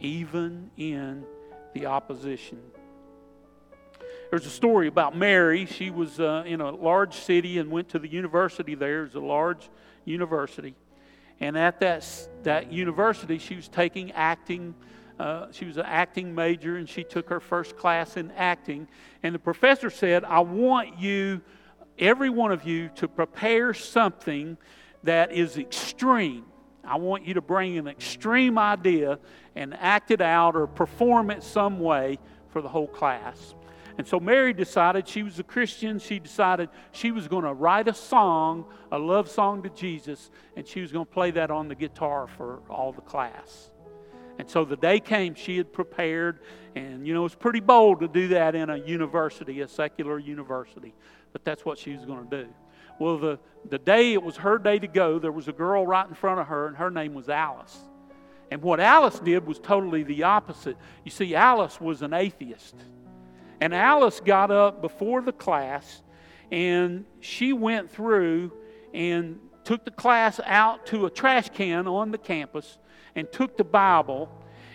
even 0.00 0.70
in 0.76 1.24
the 1.78 1.86
opposition. 1.86 2.58
There's 4.30 4.46
a 4.46 4.50
story 4.50 4.88
about 4.88 5.14
Mary. 5.14 5.66
She 5.66 5.90
was 5.90 6.18
uh, 6.18 6.42
in 6.46 6.62
a 6.62 6.70
large 6.70 7.14
city 7.14 7.58
and 7.58 7.70
went 7.70 7.90
to 7.90 7.98
the 7.98 8.08
university 8.08 8.74
there. 8.74 9.04
It's 9.04 9.14
a 9.14 9.20
large 9.20 9.68
university. 10.06 10.74
And 11.38 11.56
at 11.56 11.80
that, 11.80 12.28
that 12.44 12.72
university, 12.72 13.36
she 13.36 13.56
was 13.56 13.68
taking 13.68 14.10
acting. 14.12 14.74
Uh, 15.20 15.48
she 15.52 15.66
was 15.66 15.76
an 15.76 15.84
acting 15.84 16.34
major 16.34 16.76
and 16.76 16.88
she 16.88 17.04
took 17.04 17.28
her 17.28 17.40
first 17.40 17.76
class 17.76 18.16
in 18.16 18.30
acting. 18.30 18.88
And 19.22 19.34
the 19.34 19.38
professor 19.38 19.90
said, 19.90 20.24
I 20.24 20.40
want 20.40 20.98
you, 20.98 21.42
every 21.98 22.30
one 22.30 22.52
of 22.52 22.64
you, 22.64 22.88
to 22.96 23.06
prepare 23.06 23.74
something 23.74 24.56
that 25.02 25.30
is 25.30 25.58
extreme. 25.58 26.46
I 26.86 26.96
want 26.96 27.26
you 27.26 27.34
to 27.34 27.40
bring 27.40 27.78
an 27.78 27.88
extreme 27.88 28.58
idea 28.58 29.18
and 29.54 29.74
act 29.74 30.10
it 30.10 30.20
out 30.20 30.56
or 30.56 30.66
perform 30.66 31.30
it 31.30 31.42
some 31.42 31.80
way 31.80 32.18
for 32.50 32.62
the 32.62 32.68
whole 32.68 32.88
class. 32.88 33.54
And 33.98 34.06
so 34.06 34.20
Mary 34.20 34.52
decided 34.52 35.08
she 35.08 35.22
was 35.22 35.38
a 35.38 35.42
Christian. 35.42 35.98
She 35.98 36.18
decided 36.18 36.68
she 36.92 37.12
was 37.12 37.28
going 37.28 37.44
to 37.44 37.54
write 37.54 37.88
a 37.88 37.94
song, 37.94 38.66
a 38.92 38.98
love 38.98 39.28
song 39.30 39.62
to 39.62 39.70
Jesus, 39.70 40.30
and 40.54 40.66
she 40.66 40.80
was 40.80 40.92
going 40.92 41.06
to 41.06 41.12
play 41.12 41.30
that 41.32 41.50
on 41.50 41.68
the 41.68 41.74
guitar 41.74 42.26
for 42.26 42.60
all 42.68 42.92
the 42.92 43.00
class. 43.00 43.70
And 44.38 44.48
so 44.48 44.66
the 44.66 44.76
day 44.76 45.00
came, 45.00 45.34
she 45.34 45.56
had 45.56 45.72
prepared, 45.72 46.40
and 46.74 47.06
you 47.06 47.14
know, 47.14 47.24
it's 47.24 47.34
pretty 47.34 47.60
bold 47.60 48.00
to 48.00 48.08
do 48.08 48.28
that 48.28 48.54
in 48.54 48.68
a 48.68 48.76
university, 48.76 49.62
a 49.62 49.68
secular 49.68 50.18
university, 50.18 50.94
but 51.32 51.42
that's 51.42 51.64
what 51.64 51.78
she 51.78 51.94
was 51.94 52.04
going 52.04 52.28
to 52.28 52.44
do. 52.44 52.48
Well, 52.98 53.18
the, 53.18 53.38
the 53.68 53.78
day 53.78 54.12
it 54.12 54.22
was 54.22 54.36
her 54.36 54.58
day 54.58 54.78
to 54.78 54.86
go, 54.86 55.18
there 55.18 55.32
was 55.32 55.48
a 55.48 55.52
girl 55.52 55.86
right 55.86 56.08
in 56.08 56.14
front 56.14 56.40
of 56.40 56.46
her, 56.46 56.66
and 56.66 56.76
her 56.76 56.90
name 56.90 57.14
was 57.14 57.28
Alice. 57.28 57.78
And 58.50 58.62
what 58.62 58.80
Alice 58.80 59.18
did 59.18 59.46
was 59.46 59.58
totally 59.58 60.02
the 60.02 60.22
opposite. 60.22 60.76
You 61.04 61.10
see, 61.10 61.34
Alice 61.34 61.80
was 61.80 62.02
an 62.02 62.12
atheist. 62.12 62.76
And 63.60 63.74
Alice 63.74 64.20
got 64.20 64.50
up 64.50 64.82
before 64.82 65.22
the 65.22 65.32
class 65.32 66.02
and 66.52 67.04
she 67.20 67.52
went 67.52 67.90
through 67.90 68.52
and 68.94 69.40
took 69.64 69.84
the 69.84 69.90
class 69.90 70.38
out 70.44 70.86
to 70.86 71.06
a 71.06 71.10
trash 71.10 71.48
can 71.48 71.88
on 71.88 72.12
the 72.12 72.18
campus 72.18 72.78
and 73.16 73.30
took 73.32 73.56
the 73.56 73.64
Bible 73.64 74.30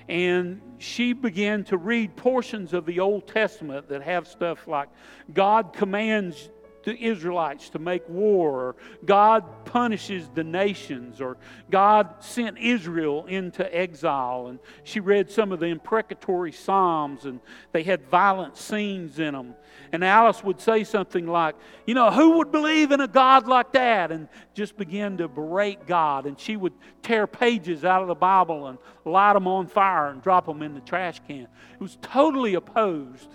and 0.09 0.59
she 0.79 1.13
began 1.13 1.63
to 1.63 1.77
read 1.77 2.15
portions 2.17 2.73
of 2.73 2.85
the 2.85 2.99
Old 2.99 3.27
Testament 3.27 3.87
that 3.87 4.01
have 4.01 4.27
stuff 4.27 4.67
like 4.67 4.89
God 5.33 5.71
commands 5.71 6.49
the 6.83 6.97
Israelites 6.97 7.69
to 7.69 7.79
make 7.79 8.07
war, 8.09 8.61
or 8.61 8.75
God 9.05 9.65
punishes 9.65 10.29
the 10.33 10.43
nations, 10.43 11.21
or 11.21 11.37
God 11.69 12.15
sent 12.19 12.57
Israel 12.57 13.25
into 13.27 13.75
exile. 13.75 14.47
And 14.47 14.59
she 14.83 14.99
read 14.99 15.29
some 15.29 15.51
of 15.51 15.59
the 15.59 15.67
imprecatory 15.67 16.51
Psalms, 16.51 17.25
and 17.25 17.39
they 17.71 17.83
had 17.83 18.07
violent 18.07 18.57
scenes 18.57 19.19
in 19.19 19.33
them. 19.33 19.55
And 19.91 20.03
Alice 20.03 20.43
would 20.43 20.61
say 20.61 20.83
something 20.83 21.27
like, 21.27 21.55
You 21.85 21.93
know, 21.93 22.11
who 22.11 22.37
would 22.37 22.51
believe 22.51 22.91
in 22.91 23.01
a 23.01 23.07
God 23.07 23.47
like 23.47 23.73
that? 23.73 24.11
And 24.11 24.27
just 24.53 24.77
begin 24.77 25.17
to 25.17 25.27
berate 25.27 25.85
God. 25.85 26.25
And 26.25 26.39
she 26.39 26.55
would 26.55 26.73
tear 27.01 27.27
pages 27.27 27.83
out 27.83 28.01
of 28.01 28.07
the 28.07 28.15
Bible 28.15 28.67
and 28.67 28.77
light 29.05 29.33
them 29.33 29.47
on 29.47 29.67
fire 29.67 30.07
and 30.07 30.21
drop 30.21 30.45
them 30.45 30.61
in 30.61 30.73
the 30.73 30.81
trash 30.81 31.19
can. 31.27 31.47
It 31.73 31.81
was 31.81 31.97
totally 32.01 32.55
opposed 32.55 33.29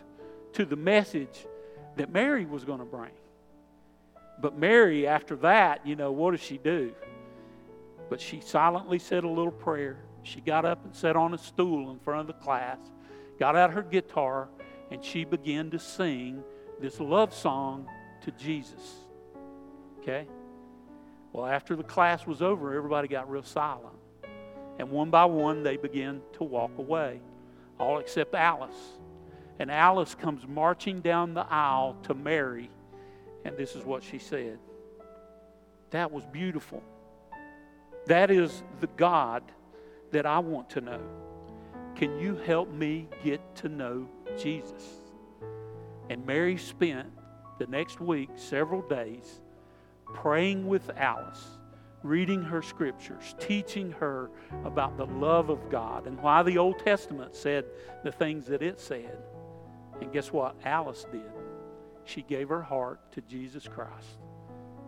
to 0.55 0.65
the 0.65 0.77
message 0.77 1.47
that 1.97 2.11
Mary 2.11 2.47
was 2.47 2.65
going 2.65 2.79
to 2.79 2.85
bring. 2.85 3.11
But 4.41 4.59
Mary, 4.59 5.07
after 5.07 5.37
that, 5.37 5.87
you 5.87 5.97
know, 5.97 6.13
what 6.13 6.33
does 6.33 6.41
she 6.41 6.59
do? 6.59 6.93
But 8.11 8.21
she 8.21 8.41
silently 8.41 8.99
said 8.99 9.25
a 9.25 9.29
little 9.29 9.53
prayer. 9.53 9.99
She 10.23 10.41
got 10.41 10.65
up 10.65 10.85
and 10.85 10.95
sat 10.95 11.17
on 11.17 11.35
a 11.35 11.39
stool 11.39 11.91
in 11.91 11.99
front 12.01 12.21
of 12.21 12.27
the 12.27 12.45
class, 12.45 12.79
got 13.39 13.57
out 13.57 13.73
her 13.73 13.83
guitar, 13.83 14.49
and 14.91 15.05
she 15.05 15.25
began 15.25 15.71
to 15.71 15.79
sing 15.79 16.43
this 16.81 17.01
love 17.01 17.33
song 17.33 17.87
to 18.23 18.31
Jesus. 18.33 18.97
Okay? 20.01 20.27
Well, 21.33 21.47
after 21.47 21.77
the 21.77 21.83
class 21.83 22.27
was 22.27 22.43
over, 22.43 22.75
everybody 22.75 23.09
got 23.09 23.31
real 23.31 23.43
silent. 23.43 23.95
And 24.79 24.91
one 24.91 25.11
by 25.11 25.25
one, 25.25 25.63
they 25.63 25.77
began 25.77 26.21
to 26.35 26.45
walk 26.45 26.73
away, 26.79 27.21
all 27.79 27.99
except 27.99 28.35
Alice. 28.35 28.77
And 29.59 29.71
Alice 29.71 30.15
comes 30.15 30.47
marching 30.47 31.01
down 31.01 31.35
the 31.35 31.47
aisle 31.49 31.97
to 32.05 32.15
Mary 32.15 32.71
and 33.47 33.57
this 33.57 33.77
is 33.77 33.85
what 33.85 34.03
she 34.03 34.19
said 34.19 34.59
That 35.91 36.11
was 36.11 36.27
beautiful. 36.27 36.83
That 38.07 38.31
is 38.31 38.63
the 38.81 38.89
God 38.89 39.43
that 40.11 40.27
I 40.27 40.39
want 40.41 40.71
to 40.71 40.81
know. 40.81 41.01
Can 41.95 42.19
you 42.19 42.37
help 42.37 42.71
me 42.71 43.09
get 43.25 43.41
to 43.57 43.69
know 43.69 44.09
Jesus? 44.39 44.83
And 46.11 46.25
Mary 46.27 46.57
spent 46.57 47.09
the 47.59 47.67
next 47.67 48.01
week, 48.01 48.31
several 48.37 48.83
days, 48.83 49.41
praying 50.15 50.69
with 50.69 50.89
Alice, 50.97 51.59
reading 52.03 52.43
her 52.43 52.63
scriptures, 52.63 53.35
teaching 53.41 53.91
her 53.93 54.31
about 54.65 54.97
the 54.97 55.07
love 55.07 55.51
of 55.51 55.71
God 55.71 56.07
and 56.07 56.21
why 56.21 56.43
the 56.43 56.59
Old 56.59 56.79
Testament 56.79 57.35
said 57.35 57.65
the 58.05 58.13
things 58.13 58.47
that 58.47 58.63
it 58.63 58.79
said. 58.79 59.19
And 60.01 60.13
guess 60.13 60.33
what? 60.33 60.55
Alice 60.65 61.07
did 61.11 61.36
she 62.07 62.23
gave 62.23 62.49
her 62.49 62.63
heart 62.63 63.13
to 63.13 63.21
Jesus 63.23 63.67
Christ 63.69 64.19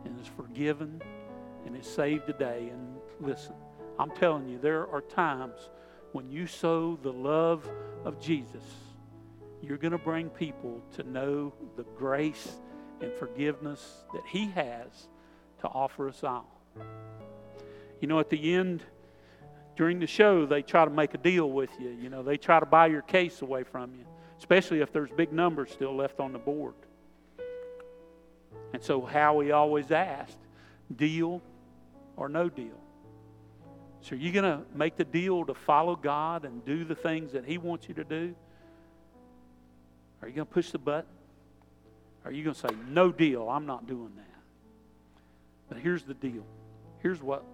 and 0.05 0.19
is 0.21 0.27
forgiven 0.27 1.03
and 1.67 1.77
is 1.77 1.87
saved 1.87 2.27
today. 2.27 2.71
And 2.73 2.97
listen, 3.21 3.55
I'm 3.99 4.11
telling 4.13 4.49
you, 4.49 4.59
there 4.59 4.89
are 4.89 5.03
times 5.03 5.71
when 6.13 6.31
you 6.31 6.47
sow 6.47 6.99
the 7.03 7.13
love 7.13 7.69
of 8.05 8.21
Jesus, 8.21 8.63
you're 9.61 9.77
going 9.77 9.93
to 9.93 9.99
bring 9.99 10.31
people 10.31 10.81
to 10.97 11.03
know 11.03 11.53
the 11.77 11.85
grace 11.97 12.57
and 13.01 13.13
forgiveness 13.13 14.05
that 14.15 14.23
He 14.27 14.47
has 14.51 15.09
to 15.61 15.69
offer 15.69 16.09
us 16.09 16.23
all. 16.23 16.49
You 18.01 18.07
know, 18.07 18.21
at 18.21 18.31
the 18.31 18.55
end, 18.55 18.85
during 19.77 19.99
the 19.99 20.07
show, 20.07 20.47
they 20.47 20.63
try 20.63 20.85
to 20.85 20.91
make 20.91 21.15
a 21.15 21.19
deal 21.19 21.51
with 21.51 21.71
you. 21.81 21.91
You 21.91 22.11
know, 22.11 22.23
they 22.23 22.37
try 22.37 22.61
to 22.61 22.67
buy 22.67 22.87
your 22.87 23.03
case 23.03 23.43
away 23.43 23.65
from 23.65 23.95
you, 23.95 24.05
especially 24.39 24.81
if 24.81 24.93
there's 24.93 25.11
big 25.11 25.33
numbers 25.33 25.73
still 25.73 25.95
left 25.95 26.21
on 26.21 26.33
the 26.33 26.39
board. 26.39 26.75
And 28.73 28.83
so 28.83 29.01
Howie 29.01 29.51
always 29.53 29.91
asked, 29.91 30.37
deal 30.95 31.43
or 32.17 32.29
no 32.29 32.49
deal? 32.49 32.79
So 34.03 34.15
are 34.15 34.19
you 34.19 34.33
going 34.33 34.45
to 34.45 34.63
make 34.75 34.97
the 34.97 35.05
deal 35.05 35.45
to 35.47 35.55
follow 35.55 35.97
God 35.97 36.45
and 36.45 36.65
do 36.65 36.85
the 36.85 36.95
things 36.95 37.33
that 37.33 37.45
He 37.45 37.59
wants 37.59 37.89
you 37.89 37.95
to 37.95 38.05
do? 38.05 38.35
Are 40.23 40.29
you 40.29 40.35
going 40.35 40.47
to 40.47 40.53
push 40.53 40.71
the 40.71 40.79
button? 40.79 41.11
Are 42.25 42.33
you 42.33 42.45
going 42.45 42.55
to 42.55 42.61
say, 42.61 42.75
no 42.89 43.11
deal, 43.11 43.49
I'm 43.49 43.67
not 43.67 43.87
doing 43.87 44.13
that? 44.17 44.25
But 45.69 45.79
here's 45.79 46.03
the 46.03 46.15
deal. 46.15 46.45
Here's 47.01 47.23
what 47.23 47.45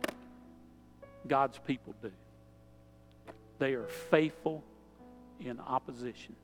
God's 1.29 1.59
people 1.59 1.95
do. 2.03 2.11
They 3.59 3.75
are 3.75 3.87
faithful 3.87 4.63
in 5.41 5.61
opposition. 5.61 6.35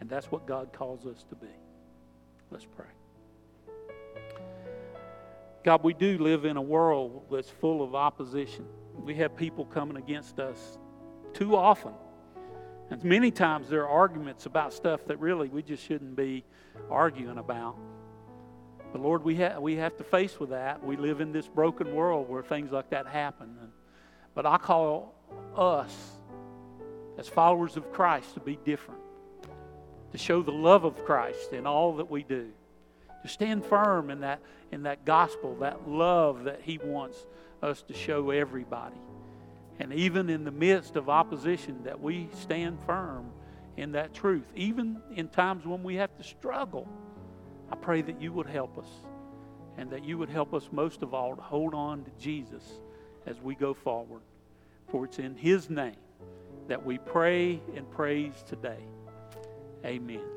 And 0.00 0.08
that's 0.08 0.30
what 0.30 0.46
God 0.46 0.72
calls 0.72 1.06
us 1.06 1.24
to 1.28 1.34
be. 1.36 1.46
Let's 2.50 2.66
pray. 2.76 2.86
God, 5.64 5.82
we 5.82 5.94
do 5.94 6.18
live 6.18 6.44
in 6.44 6.58
a 6.58 6.62
world 6.62 7.22
that's 7.32 7.48
full 7.48 7.82
of 7.82 7.94
opposition. 7.94 8.66
We 8.98 9.14
have 9.14 9.34
people 9.34 9.64
coming 9.64 9.96
against 9.96 10.38
us 10.38 10.78
too 11.32 11.56
often. 11.56 11.94
And 12.90 13.02
many 13.02 13.30
times 13.30 13.70
there 13.70 13.84
are 13.84 13.88
arguments 13.88 14.44
about 14.44 14.74
stuff 14.74 15.06
that 15.06 15.18
really 15.18 15.48
we 15.48 15.62
just 15.62 15.82
shouldn't 15.82 16.16
be 16.16 16.44
arguing 16.90 17.38
about. 17.38 17.76
But 18.92 19.00
Lord, 19.00 19.24
we, 19.24 19.36
ha- 19.36 19.58
we 19.58 19.76
have 19.76 19.96
to 19.96 20.04
face 20.04 20.38
with 20.38 20.50
that. 20.50 20.84
We 20.84 20.98
live 20.98 21.22
in 21.22 21.32
this 21.32 21.48
broken 21.48 21.94
world 21.94 22.28
where 22.28 22.42
things 22.42 22.70
like 22.70 22.90
that 22.90 23.06
happen. 23.06 23.56
But 24.34 24.44
I 24.44 24.58
call 24.58 25.14
us 25.56 25.96
as 27.16 27.26
followers 27.26 27.78
of 27.78 27.90
Christ 27.90 28.34
to 28.34 28.40
be 28.40 28.58
different, 28.66 29.00
to 30.12 30.18
show 30.18 30.42
the 30.42 30.52
love 30.52 30.84
of 30.84 31.02
Christ 31.06 31.54
in 31.54 31.66
all 31.66 31.96
that 31.96 32.10
we 32.10 32.22
do 32.22 32.50
stand 33.28 33.64
firm 33.64 34.10
in 34.10 34.20
that, 34.20 34.40
in 34.72 34.82
that 34.84 35.04
gospel, 35.04 35.56
that 35.56 35.88
love 35.88 36.44
that 36.44 36.60
He 36.62 36.78
wants 36.78 37.26
us 37.62 37.82
to 37.82 37.94
show 37.94 38.30
everybody. 38.30 38.96
And 39.80 39.92
even 39.92 40.30
in 40.30 40.44
the 40.44 40.50
midst 40.50 40.96
of 40.96 41.08
opposition, 41.08 41.82
that 41.84 42.00
we 42.00 42.28
stand 42.32 42.78
firm 42.86 43.30
in 43.76 43.92
that 43.92 44.14
truth, 44.14 44.46
even 44.54 45.00
in 45.14 45.28
times 45.28 45.66
when 45.66 45.82
we 45.82 45.96
have 45.96 46.16
to 46.16 46.22
struggle. 46.22 46.88
I 47.70 47.76
pray 47.76 48.02
that 48.02 48.20
you 48.20 48.32
would 48.32 48.46
help 48.46 48.78
us 48.78 48.88
and 49.76 49.90
that 49.90 50.04
you 50.04 50.18
would 50.18 50.28
help 50.28 50.54
us 50.54 50.68
most 50.70 51.02
of 51.02 51.14
all 51.14 51.34
to 51.34 51.42
hold 51.42 51.74
on 51.74 52.04
to 52.04 52.10
Jesus 52.20 52.62
as 53.26 53.40
we 53.40 53.54
go 53.54 53.74
forward. 53.74 54.20
For 54.88 55.06
it's 55.06 55.18
in 55.18 55.34
His 55.34 55.70
name 55.70 55.96
that 56.68 56.84
we 56.84 56.98
pray 56.98 57.60
and 57.74 57.90
praise 57.90 58.44
today. 58.46 58.84
Amen. 59.84 60.33